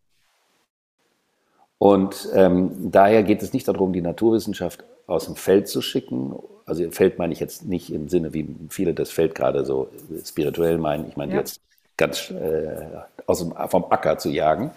[1.78, 6.34] Und ähm, daher geht es nicht darum, die Naturwissenschaft aus dem Feld zu schicken.
[6.66, 9.88] Also Feld meine ich jetzt nicht im Sinne, wie viele das Feld gerade so
[10.24, 11.08] spirituell meinen.
[11.08, 11.38] Ich meine ja.
[11.38, 11.60] jetzt
[11.96, 12.86] ganz äh,
[13.26, 14.70] aus dem, vom Acker zu jagen,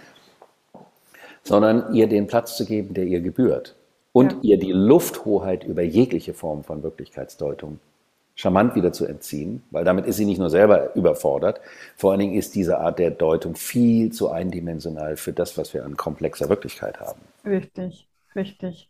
[1.43, 3.75] sondern ihr den Platz zu geben, der ihr gebührt.
[4.11, 4.37] Und ja.
[4.41, 7.79] ihr die Lufthoheit über jegliche Form von Wirklichkeitsdeutung
[8.37, 11.59] charmant wieder zu entziehen, weil damit ist sie nicht nur selber überfordert,
[11.97, 15.83] vor allen Dingen ist diese Art der Deutung viel zu eindimensional für das, was wir
[15.83, 17.19] an komplexer Wirklichkeit haben.
[17.45, 18.89] Richtig, richtig.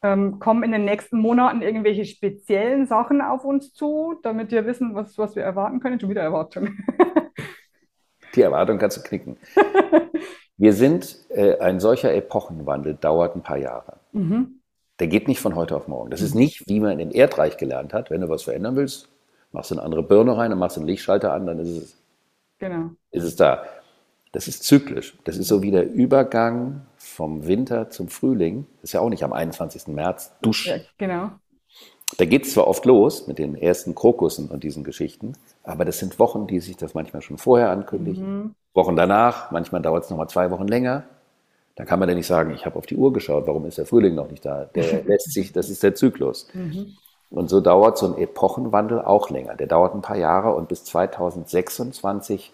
[0.00, 4.94] Ähm, kommen in den nächsten Monaten irgendwelche speziellen Sachen auf uns zu, damit wir wissen,
[4.94, 5.98] was, was wir erwarten können?
[5.98, 6.86] Schon wieder Erwartungen.
[8.36, 9.36] Die Erwartung kannst du knicken.
[10.58, 13.98] Wir sind, äh, ein solcher Epochenwandel dauert ein paar Jahre.
[14.12, 14.60] Mhm.
[14.98, 16.10] Der geht nicht von heute auf morgen.
[16.10, 16.40] Das ist mhm.
[16.40, 18.10] nicht, wie man im Erdreich gelernt hat.
[18.10, 19.08] Wenn du was verändern willst,
[19.52, 21.96] machst du eine andere Birne rein, dann machst einen Lichtschalter an, dann ist es,
[22.58, 22.90] genau.
[23.12, 23.64] ist es da.
[24.32, 25.16] Das ist zyklisch.
[25.24, 28.66] Das ist so wie der Übergang vom Winter zum Frühling.
[28.76, 29.86] Das ist ja auch nicht am 21.
[29.86, 30.32] März.
[30.42, 30.66] Dusch.
[30.66, 31.30] Ja, genau.
[32.16, 35.98] Da geht es zwar oft los mit den ersten Krokussen und diesen Geschichten, aber das
[35.98, 38.36] sind Wochen, die sich das manchmal schon vorher ankündigen.
[38.36, 38.54] Mhm.
[38.74, 41.04] Wochen danach, manchmal dauert es nochmal zwei Wochen länger.
[41.76, 43.86] Da kann man ja nicht sagen, ich habe auf die Uhr geschaut, warum ist der
[43.86, 44.64] Frühling noch nicht da?
[44.64, 46.48] Der lässt sich, das ist der Zyklus.
[46.54, 46.96] Mhm.
[47.30, 49.54] Und so dauert so ein Epochenwandel auch länger.
[49.54, 52.52] Der dauert ein paar Jahre und bis 2026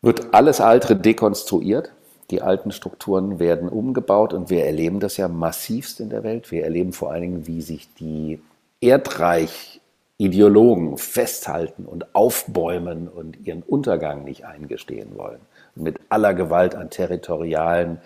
[0.00, 1.92] wird alles Alte dekonstruiert.
[2.32, 6.50] Die alten Strukturen werden umgebaut und wir erleben das ja massivst in der Welt.
[6.50, 8.40] Wir erleben vor allen Dingen, wie sich die
[8.80, 15.40] Erdreich-Ideologen festhalten und aufbäumen und ihren Untergang nicht eingestehen wollen
[15.74, 17.98] mit aller Gewalt an territorialen,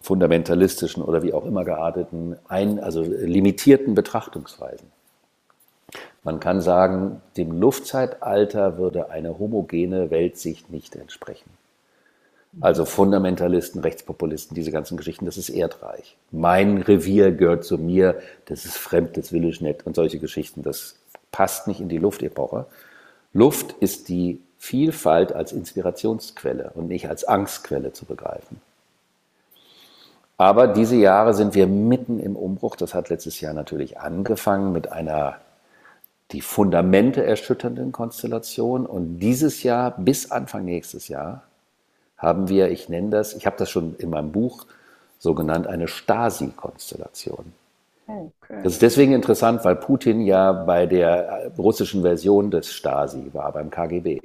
[0.00, 4.90] fundamentalistischen oder wie auch immer gearteten, ein, also limitierten Betrachtungsweisen.
[6.24, 11.50] Man kann sagen, dem Luftzeitalter würde eine homogene Weltsicht nicht entsprechen.
[12.60, 16.16] Also Fundamentalisten, Rechtspopulisten, diese ganzen Geschichten, das ist Erdreich.
[16.30, 20.62] Mein Revier gehört zu mir, das ist fremd, das will ich nicht und solche Geschichten,
[20.62, 20.96] das
[21.32, 22.66] passt nicht in die Luftepoche.
[23.32, 28.60] Luft ist die Vielfalt als Inspirationsquelle und nicht als Angstquelle zu begreifen.
[30.36, 32.76] Aber diese Jahre sind wir mitten im Umbruch.
[32.76, 35.36] Das hat letztes Jahr natürlich angefangen mit einer
[36.32, 38.86] die Fundamente erschütternden Konstellation.
[38.86, 41.42] Und dieses Jahr bis Anfang nächstes Jahr
[42.24, 44.66] haben wir, ich nenne das, ich habe das schon in meinem Buch
[45.18, 47.52] so genannt, eine Stasi-Konstellation.
[48.06, 48.60] Okay.
[48.62, 53.70] Das ist deswegen interessant, weil Putin ja bei der russischen Version des Stasi war, beim
[53.70, 54.20] KGB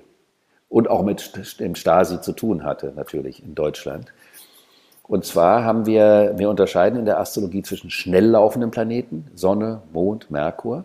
[0.68, 4.12] und auch mit dem Stasi zu tun hatte, natürlich in Deutschland.
[5.04, 10.30] Und zwar haben wir, wir unterscheiden in der Astrologie zwischen schnell laufenden Planeten, Sonne, Mond,
[10.30, 10.84] Merkur,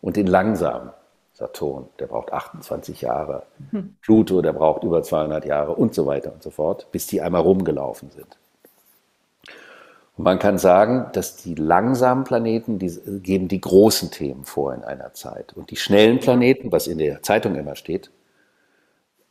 [0.00, 0.90] und den langsamen,
[1.40, 3.96] Saturn, der braucht 28 Jahre, mhm.
[4.02, 7.40] Pluto, der braucht über 200 Jahre und so weiter und so fort, bis die einmal
[7.40, 8.38] rumgelaufen sind.
[10.16, 14.84] Und man kann sagen, dass die langsamen Planeten, die geben die großen Themen vor in
[14.84, 15.54] einer Zeit.
[15.54, 18.10] Und die schnellen Planeten, was in der Zeitung immer steht,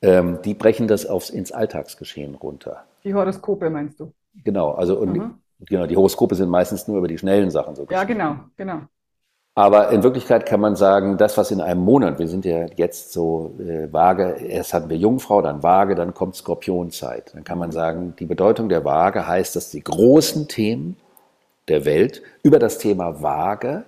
[0.02, 2.86] ähm, die brechen das aufs, ins Alltagsgeschehen runter.
[3.04, 4.12] Die Horoskope meinst du?
[4.44, 5.36] Genau, also und mhm.
[5.62, 7.86] Genau, die Horoskope sind meistens nur über die schnellen Sachen so.
[7.90, 8.82] Ja, genau, genau.
[9.56, 13.12] Aber in Wirklichkeit kann man sagen, das, was in einem Monat, wir sind ja jetzt
[13.12, 17.34] so äh, vage, erst hatten wir Jungfrau, dann Waage, dann kommt Skorpionzeit.
[17.34, 20.96] Dann kann man sagen, die Bedeutung der Waage heißt, dass die großen Themen
[21.68, 23.84] der Welt über das Thema Waage,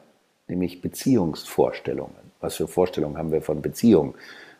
[0.47, 4.15] nämlich Beziehungsvorstellungen, was für Vorstellungen haben wir von Beziehungen,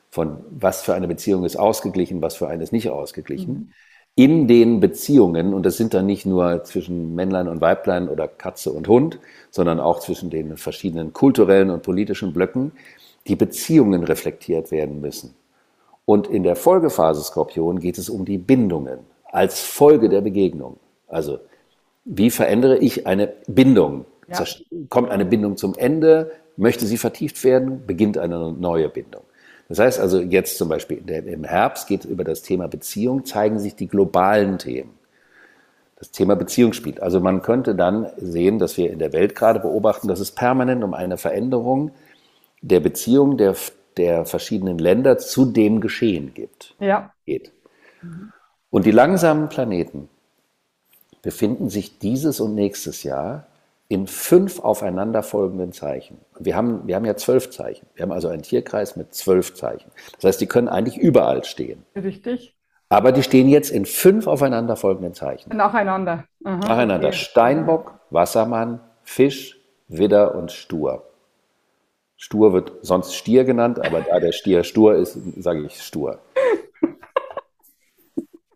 [0.10, 3.74] von was für eine Beziehung ist ausgeglichen, was für eine ist nicht ausgeglichen, mhm
[4.16, 8.72] in den Beziehungen, und das sind dann nicht nur zwischen Männlein und Weiblein oder Katze
[8.72, 9.20] und Hund,
[9.50, 12.74] sondern auch zwischen den verschiedenen kulturellen und politischen Blöcken,
[13.28, 15.34] die Beziehungen reflektiert werden müssen.
[16.06, 20.78] Und in der Folgephase Skorpion geht es um die Bindungen als Folge der Begegnung.
[21.08, 21.40] Also,
[22.04, 24.06] wie verändere ich eine Bindung?
[24.28, 24.44] Ja.
[24.90, 26.32] Kommt eine Bindung zum Ende?
[26.58, 27.86] Möchte sie vertieft werden?
[27.86, 29.24] Beginnt eine neue Bindung.
[29.72, 33.74] Das heißt also jetzt zum Beispiel im Herbst geht über das Thema Beziehung, zeigen sich
[33.74, 35.00] die globalen Themen.
[35.96, 37.02] Das Thema Beziehung spielt.
[37.02, 40.84] Also man könnte dann sehen, dass wir in der Welt gerade beobachten, dass es permanent
[40.84, 41.92] um eine Veränderung
[42.62, 43.56] der Beziehung der,
[43.96, 46.76] der verschiedenen Länder zu dem Geschehen gibt.
[46.82, 47.14] Ja.
[47.26, 47.54] Geht.
[48.72, 50.10] Und die langsamen Planeten
[51.22, 53.48] befinden sich dieses und nächstes Jahr
[53.88, 56.18] in fünf aufeinanderfolgenden Zeichen.
[56.46, 57.88] Wir haben, wir haben ja zwölf Zeichen.
[57.96, 59.92] Wir haben also einen Tierkreis mit zwölf Zeichen.
[60.16, 61.86] Das heißt, die können eigentlich überall stehen.
[61.96, 62.56] Richtig.
[62.90, 65.56] Aber die stehen jetzt in fünf aufeinanderfolgenden Zeichen.
[65.56, 66.26] Nacheinander.
[66.44, 67.08] Aha, Nacheinander.
[67.08, 67.18] Okay.
[67.18, 71.06] Steinbock, Wassermann, Fisch, Widder und Stur.
[72.18, 76.20] Stur wird sonst Stier genannt, aber da der Stier stur ist, sage ich Stur.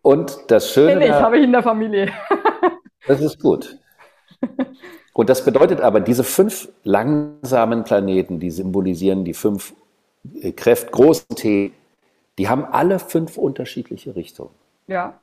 [0.02, 1.04] Und das Schöne.
[1.04, 2.12] Ich habe ich in der Familie.
[3.08, 3.76] das ist gut.
[5.16, 9.72] Und das bedeutet aber, diese fünf langsamen Planeten, die symbolisieren die fünf
[10.42, 11.72] äh, Kräfte, großen T,
[12.36, 14.50] die haben alle fünf unterschiedliche Richtungen.
[14.88, 15.18] Ja.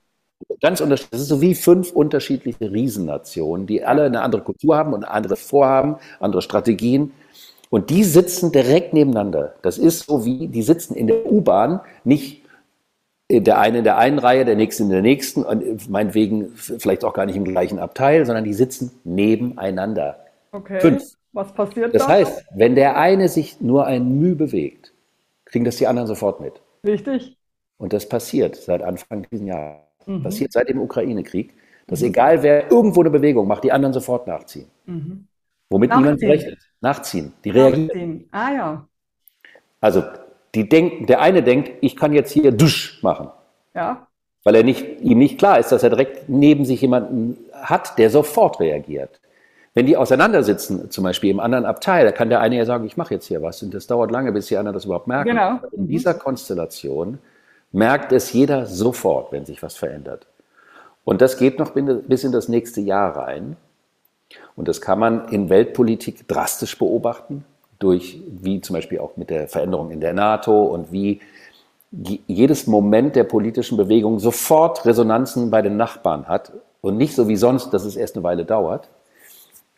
[0.62, 1.12] Ganz unterschiedlich.
[1.12, 5.36] Das ist so wie fünf unterschiedliche Riesennationen, die alle eine andere Kultur haben und andere
[5.36, 7.12] Vorhaben, andere Strategien.
[7.70, 9.54] Und die sitzen direkt nebeneinander.
[9.62, 12.43] Das ist so wie, die sitzen in der U-Bahn nicht
[13.42, 17.14] der eine in der einen Reihe, der nächste in der nächsten und meinetwegen vielleicht auch
[17.14, 20.26] gar nicht im gleichen Abteil, sondern die sitzen nebeneinander.
[20.52, 20.80] Okay.
[20.80, 21.04] Fünf.
[21.32, 22.08] Was passiert das da?
[22.08, 24.94] Das heißt, wenn der eine sich nur ein Mühe bewegt,
[25.46, 26.62] kriegen das die anderen sofort mit.
[26.86, 27.38] Richtig.
[27.78, 29.82] Und das passiert seit Anfang dieses Jahres.
[30.06, 30.24] Mhm.
[30.24, 31.54] Passiert seit dem Ukraine-Krieg,
[31.88, 32.08] dass mhm.
[32.08, 34.68] egal wer irgendwo eine Bewegung macht, die anderen sofort nachziehen.
[34.86, 35.28] Mhm.
[35.70, 36.04] Womit nachziehen.
[36.04, 36.60] niemand rechnet.
[36.82, 37.34] Nachziehen.
[37.44, 37.88] Die reagieren.
[37.88, 38.30] Nachziehen.
[38.32, 38.88] Ah ja.
[39.82, 40.04] Also
[40.56, 43.30] die denken, der eine denkt, ich kann jetzt hier Dusch machen.
[43.74, 44.08] Ja.
[44.44, 48.10] Weil er nicht, ihm nicht klar ist, dass er direkt neben sich jemanden hat, der
[48.10, 49.20] sofort reagiert.
[49.74, 52.98] Wenn die auseinandersitzen, zum Beispiel im anderen Abteil, da kann der eine ja sagen, ich
[52.98, 53.64] mache jetzt hier was.
[53.64, 55.30] Und das dauert lange, bis die anderen das überhaupt merken.
[55.30, 55.60] Genau.
[55.72, 57.18] In dieser Konstellation
[57.72, 60.28] merkt es jeder sofort, wenn sich was verändert.
[61.04, 63.58] Und das geht noch bis in das nächste Jahr rein.
[64.56, 67.44] Und das kann man in Weltpolitik drastisch beobachten
[67.84, 71.20] durch, wie zum Beispiel auch mit der Veränderung in der NATO und wie
[72.28, 77.36] jedes Moment der politischen Bewegung sofort Resonanzen bei den Nachbarn hat und nicht so wie
[77.36, 78.90] sonst, dass es erst eine Weile dauert.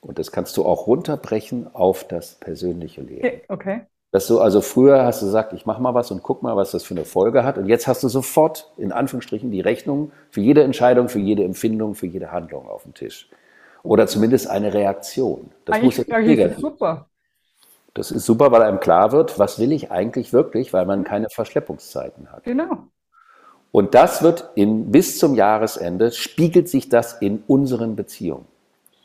[0.02, 3.42] Und das kannst du auch runterbrechen auf das persönliche Leben.
[3.50, 3.82] Okay.
[4.12, 6.72] Dass du also früher hast du gesagt, ich mach mal was und guck mal, was
[6.72, 7.58] das für eine Folge hat.
[7.58, 11.96] Und jetzt hast du sofort in Anführungsstrichen die Rechnung für jede Entscheidung, für jede Empfindung,
[11.96, 13.30] für jede Handlung auf dem Tisch.
[13.84, 15.52] Oder zumindest eine Reaktion.
[15.66, 17.08] Das Eigentlich muss ja nicht super.
[17.96, 21.30] Das ist super, weil einem klar wird, was will ich eigentlich wirklich, weil man keine
[21.30, 22.44] Verschleppungszeiten hat.
[22.44, 22.90] Genau.
[23.72, 28.46] Und das wird in, bis zum Jahresende, spiegelt sich das in unseren Beziehungen.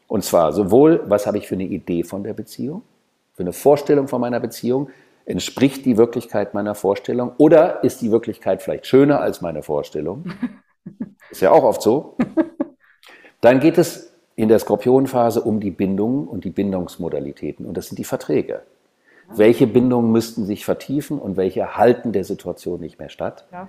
[0.09, 2.83] Und zwar sowohl, was habe ich für eine Idee von der Beziehung,
[3.33, 4.91] für eine Vorstellung von meiner Beziehung,
[5.25, 10.25] entspricht die Wirklichkeit meiner Vorstellung oder ist die Wirklichkeit vielleicht schöner als meine Vorstellung?
[11.31, 12.17] Ist ja auch oft so.
[13.41, 17.99] Dann geht es in der Skorpionphase um die Bindungen und die Bindungsmodalitäten und das sind
[17.99, 18.63] die Verträge.
[19.37, 23.47] Welche Bindungen müssten sich vertiefen und welche halten der Situation nicht mehr statt?
[23.53, 23.69] Ja.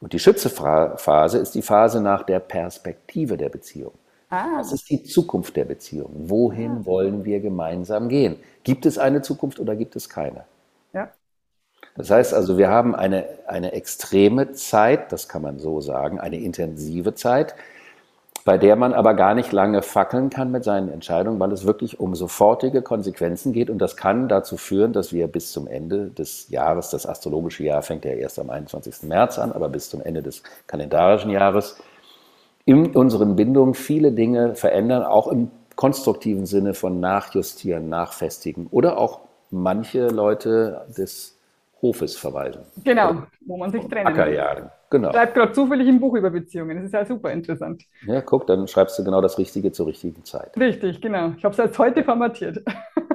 [0.00, 3.92] Und die Schützephase ist die Phase nach der Perspektive der Beziehung.
[4.30, 4.58] Ah.
[4.58, 6.10] Das ist die Zukunft der Beziehung.
[6.28, 6.86] Wohin ah.
[6.86, 8.36] wollen wir gemeinsam gehen?
[8.64, 10.44] Gibt es eine Zukunft oder gibt es keine?
[10.92, 11.10] Ja.
[11.96, 16.38] Das heißt also, wir haben eine, eine extreme Zeit, das kann man so sagen, eine
[16.38, 17.54] intensive Zeit,
[18.44, 21.98] bei der man aber gar nicht lange fackeln kann mit seinen Entscheidungen, weil es wirklich
[21.98, 23.70] um sofortige Konsequenzen geht.
[23.70, 27.82] Und das kann dazu führen, dass wir bis zum Ende des Jahres, das astrologische Jahr
[27.82, 29.04] fängt ja erst am 21.
[29.04, 31.78] März an, aber bis zum Ende des kalendarischen Jahres,
[32.66, 39.20] in unseren Bindungen viele Dinge verändern, auch im konstruktiven Sinne von Nachjustieren, Nachfestigen oder auch
[39.50, 41.38] manche Leute des
[41.82, 42.62] Hofes verweisen.
[42.84, 44.70] Genau, wo man sich trennen Ackerjagen.
[44.94, 45.10] Genau.
[45.10, 46.76] Schreibt gerade zufällig ein Buch über Beziehungen.
[46.76, 47.82] Das ist ja super interessant.
[48.06, 50.56] Ja, guck, dann schreibst du genau das Richtige zur richtigen Zeit.
[50.56, 51.32] Richtig, genau.
[51.36, 52.62] Ich habe es jetzt heute formatiert.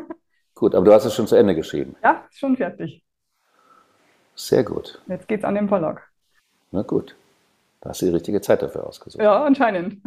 [0.56, 1.96] Gut, aber du hast es schon zu Ende geschrieben.
[2.04, 3.02] Ja, schon fertig.
[4.36, 5.02] Sehr gut.
[5.08, 6.06] Jetzt geht es an den Verlag.
[6.72, 7.16] Na gut.
[7.80, 9.24] Da hast du die richtige Zeit dafür ausgesucht.
[9.24, 10.04] Ja, anscheinend.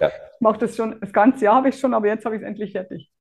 [0.00, 0.10] Ja.
[0.34, 2.48] Ich mache das schon, das ganze Jahr habe ich schon, aber jetzt habe ich es
[2.48, 3.11] endlich fertig.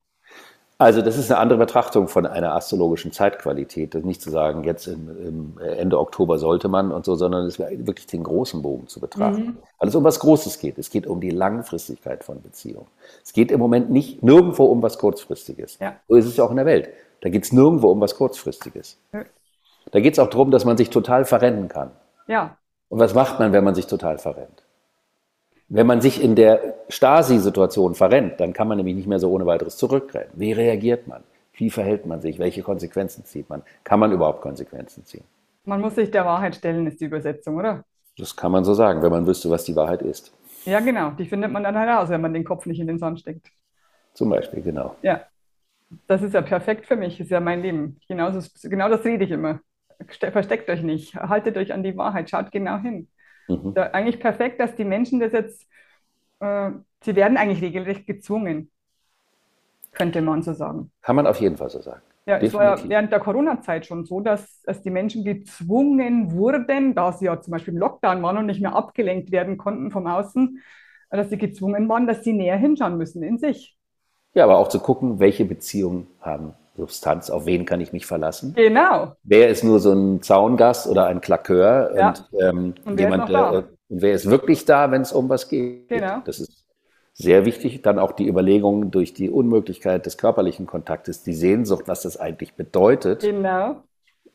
[0.81, 3.93] Also das ist eine andere Betrachtung von einer astrologischen Zeitqualität.
[3.93, 8.07] Das nicht zu sagen, jetzt im, Ende Oktober sollte man und so, sondern es wirklich
[8.07, 9.43] den großen Bogen zu betrachten.
[9.43, 9.57] Mhm.
[9.77, 10.79] Weil es um was Großes geht.
[10.79, 12.87] Es geht um die Langfristigkeit von Beziehungen.
[13.23, 15.77] Es geht im Moment nicht nirgendwo um was Kurzfristiges.
[15.79, 15.97] Ja.
[16.07, 16.89] So ist es ja auch in der Welt.
[17.21, 18.97] Da geht es nirgendwo um was Kurzfristiges.
[19.91, 21.91] Da geht es auch darum, dass man sich total verrennen kann.
[22.25, 22.57] Ja.
[22.89, 24.61] Und was macht man, wenn man sich total verrennt?
[25.73, 29.45] Wenn man sich in der Stasi-Situation verrennt, dann kann man nämlich nicht mehr so ohne
[29.45, 30.27] weiteres zurückrennen.
[30.34, 31.23] Wie reagiert man?
[31.53, 32.39] Wie verhält man sich?
[32.39, 33.63] Welche Konsequenzen zieht man?
[33.86, 35.23] Kann man überhaupt Konsequenzen ziehen?
[35.63, 37.86] Man muss sich der Wahrheit stellen, ist die Übersetzung, oder?
[38.17, 40.34] Das kann man so sagen, wenn man wüsste, was die Wahrheit ist.
[40.65, 41.12] Ja, genau.
[41.12, 43.47] Die findet man dann heraus, wenn man den Kopf nicht in den Sand steckt.
[44.13, 44.97] Zum Beispiel, genau.
[45.01, 45.21] Ja.
[46.05, 47.97] Das ist ja perfekt für mich, das ist ja mein Leben.
[48.10, 49.62] Genauso, genau das rede ich immer.
[50.34, 53.07] Versteckt euch nicht, haltet euch an die Wahrheit, schaut genau hin.
[53.47, 53.73] Mhm.
[53.73, 55.67] Da, eigentlich perfekt, dass die Menschen das jetzt,
[56.39, 56.71] äh,
[57.04, 58.71] sie werden eigentlich regelrecht gezwungen,
[59.91, 60.91] könnte man so sagen.
[61.01, 62.01] Kann man auf jeden Fall so sagen.
[62.27, 66.93] Ja, es war ja während der Corona-Zeit schon so, dass, dass die Menschen gezwungen wurden,
[66.93, 70.06] da sie ja zum Beispiel im Lockdown waren und nicht mehr abgelenkt werden konnten vom
[70.06, 70.62] Außen,
[71.10, 73.75] dass sie gezwungen waren, dass sie näher hinschauen müssen in sich.
[74.34, 78.53] Ja, aber auch zu gucken, welche Beziehungen haben Substanz, auf wen kann ich mich verlassen?
[78.55, 79.15] Genau.
[79.23, 81.91] Wer ist nur so ein Zaungast oder ein Klakeur?
[81.95, 82.07] Ja.
[82.10, 85.49] Und, ähm, und, wer jemand, äh, und wer ist wirklich da, wenn es um was
[85.49, 85.89] geht?
[85.89, 86.21] Genau.
[86.25, 86.65] Das ist
[87.13, 87.81] sehr wichtig.
[87.81, 92.55] Dann auch die Überlegung durch die Unmöglichkeit des körperlichen Kontaktes, die Sehnsucht, was das eigentlich
[92.55, 93.21] bedeutet.
[93.21, 93.84] Genau.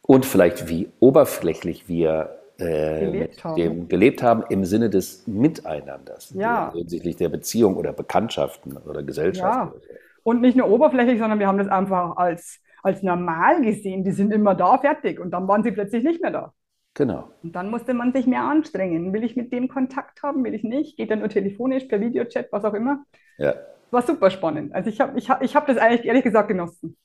[0.03, 3.57] Und vielleicht wie oberflächlich wir äh, gelebt, haben.
[3.57, 6.33] Dem, gelebt haben im Sinne des Miteinanders.
[6.35, 6.73] Ja.
[6.73, 9.73] Hinsichtlich der Beziehung oder Bekanntschaften oder Gesellschaft.
[9.73, 9.97] Ja.
[10.27, 14.03] Und nicht nur oberflächlich, sondern wir haben das einfach als, als normal gesehen.
[14.03, 15.21] Die sind immer da, fertig.
[15.21, 16.53] Und dann waren sie plötzlich nicht mehr da.
[16.95, 17.31] Genau.
[17.45, 19.13] Und dann musste man sich mehr anstrengen.
[19.13, 20.43] Will ich mit dem Kontakt haben?
[20.43, 20.97] Will ich nicht?
[20.97, 23.05] Geht er nur telefonisch, per Videochat, was auch immer?
[23.39, 23.55] Ja.
[23.93, 24.75] War super spannend.
[24.75, 26.97] Also ich habe ich hab, ich hab das eigentlich ehrlich gesagt genossen.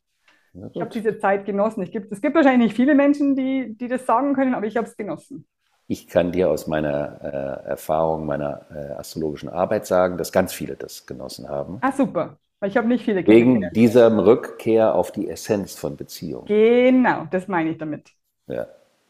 [0.54, 1.84] Ja, ich habe diese Zeit genossen.
[1.84, 4.78] Ich gibt, es gibt wahrscheinlich nicht viele Menschen, die, die das sagen können, aber ich
[4.78, 5.46] habe es genossen.
[5.86, 10.76] Ich kann dir aus meiner äh, Erfahrung, meiner äh, astrologischen Arbeit sagen, dass ganz viele
[10.76, 11.78] das genossen haben.
[11.82, 12.40] Ah, super.
[12.66, 16.46] Ich habe nicht viele Wegen dieser Rückkehr auf die Essenz von Beziehungen.
[16.46, 18.12] Genau, das meine ich damit.
[18.48, 18.68] Ja.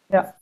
[0.10, 0.34] Ja,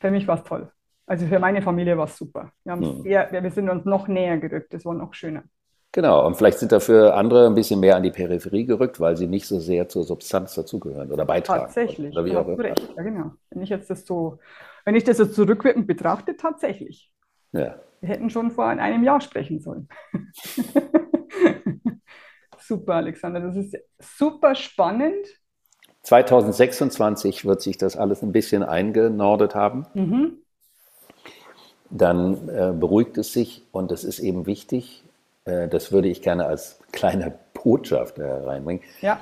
[0.00, 0.70] für mich war es toll.
[1.06, 2.52] Also für meine Familie war es super.
[2.64, 3.02] Wir, hm.
[3.02, 4.72] sehr, wir sind uns noch näher gerückt.
[4.72, 5.44] Das war noch schöner.
[5.92, 9.28] Genau, und vielleicht sind dafür andere ein bisschen mehr an die Peripherie gerückt, weil sie
[9.28, 11.66] nicht so sehr zur Substanz dazugehören oder beitragen.
[11.66, 12.94] Tatsächlich, oder wie auch recht.
[12.96, 13.32] Ja, genau.
[13.50, 14.38] Wenn ich jetzt das so,
[14.84, 17.12] wenn ich das so zurückwirkend betrachte, tatsächlich.
[17.52, 17.76] Ja.
[18.00, 19.88] Wir hätten schon vor einem Jahr sprechen sollen.
[22.66, 23.40] Super, Alexander.
[23.40, 25.26] Das ist super spannend.
[26.02, 29.86] 2026 wird sich das alles ein bisschen eingenordet haben.
[29.94, 30.38] Mhm.
[31.90, 35.04] Dann äh, beruhigt es sich und es ist eben wichtig,
[35.44, 38.82] äh, das würde ich gerne als kleine Botschaft äh, reinbringen.
[39.00, 39.20] Ja.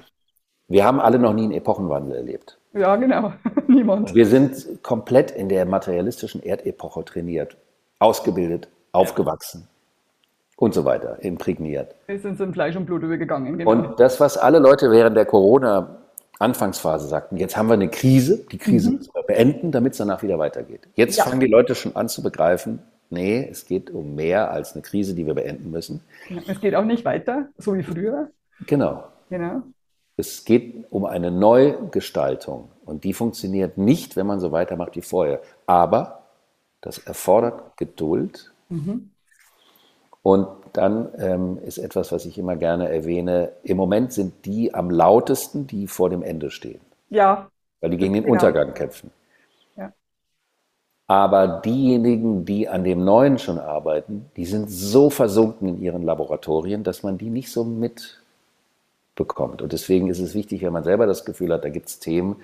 [0.69, 2.59] Wir haben alle noch nie einen Epochenwandel erlebt.
[2.73, 3.33] Ja, genau.
[3.67, 4.15] Niemand.
[4.15, 7.57] Wir sind komplett in der materialistischen Erdepoche trainiert,
[7.99, 9.69] ausgebildet, aufgewachsen
[10.57, 11.95] und so weiter, imprägniert.
[12.07, 13.59] Wir sind in Fleisch und Blut übergegangen.
[13.59, 13.71] Genau.
[13.71, 18.59] Und das, was alle Leute während der Corona-Anfangsphase sagten, jetzt haben wir eine Krise, die
[18.59, 18.97] Krise mhm.
[18.97, 20.89] müssen wir beenden, damit es danach wieder weitergeht.
[20.95, 21.25] Jetzt ja.
[21.25, 25.15] fangen die Leute schon an zu begreifen, nee, es geht um mehr als eine Krise,
[25.15, 26.01] die wir beenden müssen.
[26.47, 28.31] Es geht auch nicht weiter, so wie früher.
[28.67, 29.05] Genau.
[29.31, 29.63] Genau.
[30.17, 35.41] Es geht um eine Neugestaltung und die funktioniert nicht, wenn man so weitermacht wie vorher.
[35.67, 36.23] Aber
[36.83, 38.53] das erfordert Geduld.
[38.69, 39.12] Mhm.
[40.23, 44.91] Und dann ähm, ist etwas, was ich immer gerne erwähne, im Moment sind die am
[44.91, 46.81] lautesten, die vor dem Ende stehen.
[47.11, 47.51] Ja.
[47.81, 48.35] Weil die gegen den genau.
[48.35, 49.11] Untergang kämpfen.
[49.77, 49.93] Ja.
[51.09, 56.85] Aber diejenigen, die an dem Neuen schon arbeiten, die sind so versunken in ihren Laboratorien,
[56.85, 59.61] dass man die nicht so mitbekommt.
[59.61, 62.37] Und deswegen ist es wichtig, wenn man selber das Gefühl hat, da gibt es Themen,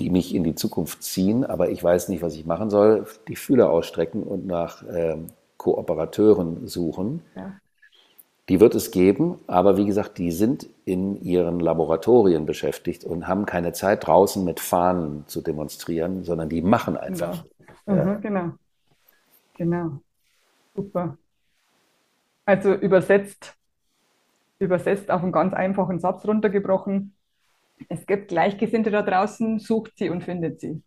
[0.00, 3.36] die mich in die Zukunft ziehen, aber ich weiß nicht, was ich machen soll, die
[3.36, 5.28] Fühler ausstrecken und nach ähm,
[5.58, 7.22] Kooperateuren suchen.
[7.36, 7.54] Ja.
[8.48, 13.44] Die wird es geben, aber wie gesagt, die sind in ihren Laboratorien beschäftigt und haben
[13.44, 17.44] keine Zeit draußen mit Fahnen zu demonstrieren, sondern die machen einfach.
[17.84, 18.04] Genau.
[18.04, 18.50] Mhm, genau.
[19.54, 20.00] genau.
[20.74, 21.18] Super.
[22.46, 23.54] Also übersetzt,
[24.58, 27.14] übersetzt auf einen ganz einfachen Satz runtergebrochen.
[27.90, 30.82] Es gibt Gleichgesinnte da draußen, sucht sie und findet sie.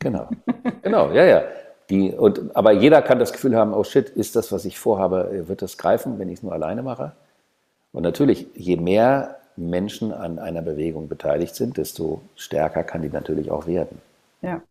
[0.00, 0.28] Genau,
[0.82, 1.42] genau, ja, ja.
[1.90, 5.44] Die, und, aber jeder kann das Gefühl haben, oh shit, ist das, was ich vorhabe,
[5.48, 7.12] wird das greifen, wenn ich es nur alleine mache?
[7.92, 13.50] Und natürlich, je mehr Menschen an einer Bewegung beteiligt sind, desto stärker kann die natürlich
[13.50, 14.00] auch werden.
[14.42, 14.62] Ja.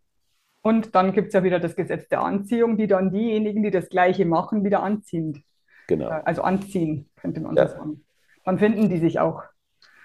[0.62, 3.90] Und dann gibt es ja wieder das Gesetz der Anziehung, die dann diejenigen, die das
[3.90, 5.44] Gleiche machen, wieder anziehen.
[5.88, 6.10] Genau.
[6.10, 7.68] Äh, also anziehen, könnte man ja.
[7.68, 8.06] so sagen.
[8.46, 9.44] Dann finden die sich auch.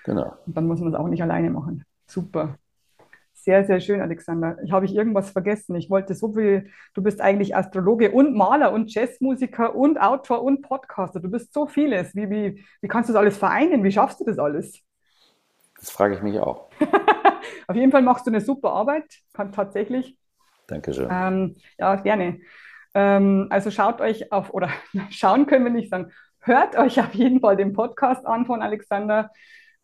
[0.05, 0.35] Genau.
[0.47, 1.85] Und dann muss man es auch nicht alleine machen.
[2.07, 2.57] Super.
[3.49, 4.59] Sehr, sehr schön, Alexander.
[4.63, 5.75] Ich habe ich irgendwas vergessen.
[5.75, 6.71] Ich wollte so viel.
[6.93, 11.19] Du bist eigentlich Astrologe und Maler und Jazzmusiker und Autor und Podcaster.
[11.19, 12.15] Du bist so vieles.
[12.15, 13.83] Wie, wie, wie kannst du das alles vereinen?
[13.85, 14.83] Wie schaffst du das alles?
[15.79, 16.69] Das frage ich mich auch.
[17.69, 19.07] Auf jeden Fall machst du eine super Arbeit.
[19.33, 20.19] Kann tatsächlich.
[20.67, 21.09] Dankeschön.
[21.11, 22.41] Ähm, ja, gerne.
[22.93, 24.69] Ähm, also schaut euch auf, oder
[25.09, 29.31] schauen können wir nicht sagen, hört euch auf jeden Fall den Podcast an von Alexander.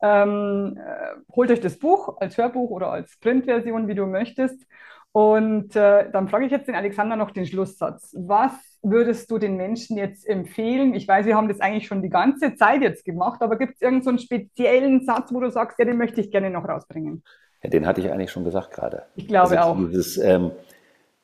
[0.05, 4.67] Ähm, äh, holt euch das Buch als Hörbuch oder als Printversion, wie du möchtest.
[5.13, 8.15] Und äh, dann frage ich jetzt den Alexander noch den Schlusssatz.
[8.19, 8.53] Was
[8.83, 10.95] würdest du den Menschen jetzt empfehlen?
[10.95, 13.81] Ich weiß, wir haben das eigentlich schon die ganze Zeit jetzt gemacht, aber gibt es
[13.81, 17.23] irgendeinen so speziellen Satz, wo du sagst, ja, den möchte ich gerne noch rausbringen?
[17.63, 19.05] Ja, den hatte ich eigentlich schon gesagt gerade.
[19.17, 19.77] Ich glaube also auch.
[19.89, 20.51] Dieses ähm,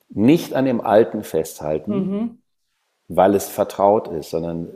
[0.09, 2.39] nicht an dem Alten festhalten, mhm.
[3.09, 4.69] weil es vertraut ist, sondern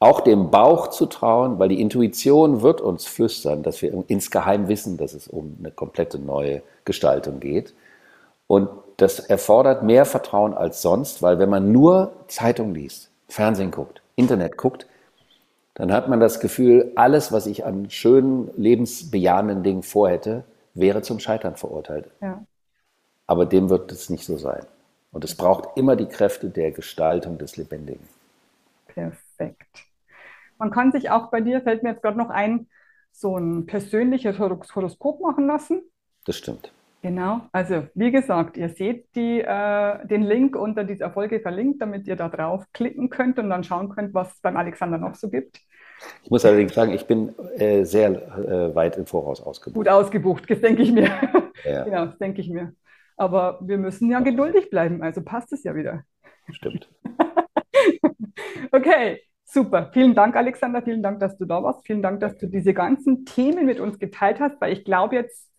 [0.00, 4.96] auch dem Bauch zu trauen, weil die Intuition wird uns flüstern, dass wir insgeheim wissen,
[4.96, 7.74] dass es um eine komplette neue Gestaltung geht.
[8.46, 14.02] Und das erfordert mehr Vertrauen als sonst, weil wenn man nur Zeitung liest, Fernsehen guckt,
[14.16, 14.86] Internet guckt,
[15.74, 20.44] dann hat man das Gefühl, alles, was ich an schönen, lebensbejahenden Dingen vorhätte,
[20.74, 22.06] wäre zum Scheitern verurteilt.
[22.22, 22.42] Ja.
[23.26, 24.64] Aber dem wird es nicht so sein.
[25.12, 28.08] Und es braucht immer die Kräfte der Gestaltung des Lebendigen.
[28.86, 29.89] Perfekt.
[30.60, 32.68] Man kann sich auch bei dir, fällt mir jetzt gerade noch ein,
[33.10, 35.82] so ein persönliches Horoskop machen lassen.
[36.26, 36.72] Das stimmt.
[37.02, 42.06] Genau, also wie gesagt, ihr seht die, äh, den Link unter dieser Folge verlinkt, damit
[42.06, 45.30] ihr da drauf klicken könnt und dann schauen könnt, was es beim Alexander noch so
[45.30, 45.60] gibt.
[46.22, 49.76] Ich muss allerdings sagen, ich bin äh, sehr äh, weit im Voraus ausgebucht.
[49.76, 51.10] Gut ausgebucht, das denke ich mir.
[51.64, 51.84] Ja.
[51.84, 52.74] genau, das denke ich mir.
[53.16, 56.04] Aber wir müssen ja geduldig bleiben, also passt es ja wieder.
[56.50, 56.90] Stimmt.
[58.72, 59.90] okay, Super.
[59.92, 60.80] Vielen Dank, Alexander.
[60.80, 61.84] Vielen Dank, dass du da warst.
[61.84, 65.50] Vielen Dank, dass du diese ganzen Themen mit uns geteilt hast, weil ich glaube jetzt,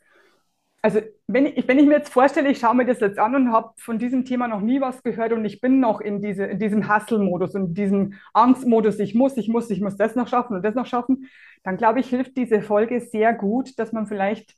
[0.81, 3.51] also wenn ich, wenn ich mir jetzt vorstelle, ich schaue mir das jetzt an und
[3.51, 6.57] habe von diesem Thema noch nie was gehört und ich bin noch in, diese, in
[6.57, 10.63] diesem Hustle-Modus und diesem Angstmodus, ich muss, ich muss, ich muss das noch schaffen und
[10.63, 11.27] das noch schaffen,
[11.63, 14.55] dann glaube ich, hilft diese Folge sehr gut, dass man vielleicht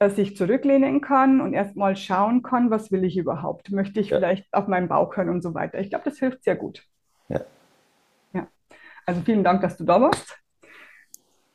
[0.00, 3.70] äh, sich zurücklehnen kann und erstmal schauen kann, was will ich überhaupt?
[3.70, 4.18] Möchte ich ja.
[4.18, 5.78] vielleicht auf meinen Bauch hören und so weiter.
[5.78, 6.82] Ich glaube, das hilft sehr gut.
[7.28, 7.40] Ja.
[9.06, 10.36] Also vielen Dank, dass du da warst.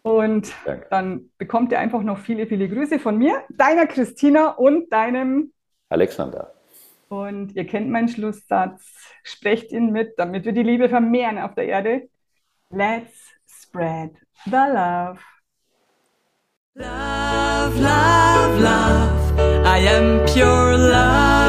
[0.04, 0.88] Und Danke.
[0.90, 5.52] dann bekommt ihr einfach noch viele, viele Grüße von mir, deiner Christina und deinem
[5.90, 6.54] Alexander.
[7.10, 8.96] Und ihr kennt meinen Schlusssatz.
[9.24, 12.10] Sprecht ihn mit, damit wir die Liebe vermehren auf der Erde.
[12.70, 14.12] Let's spread
[14.46, 15.20] the love.
[16.74, 19.66] Love, love, love.
[19.66, 21.41] I am pure love.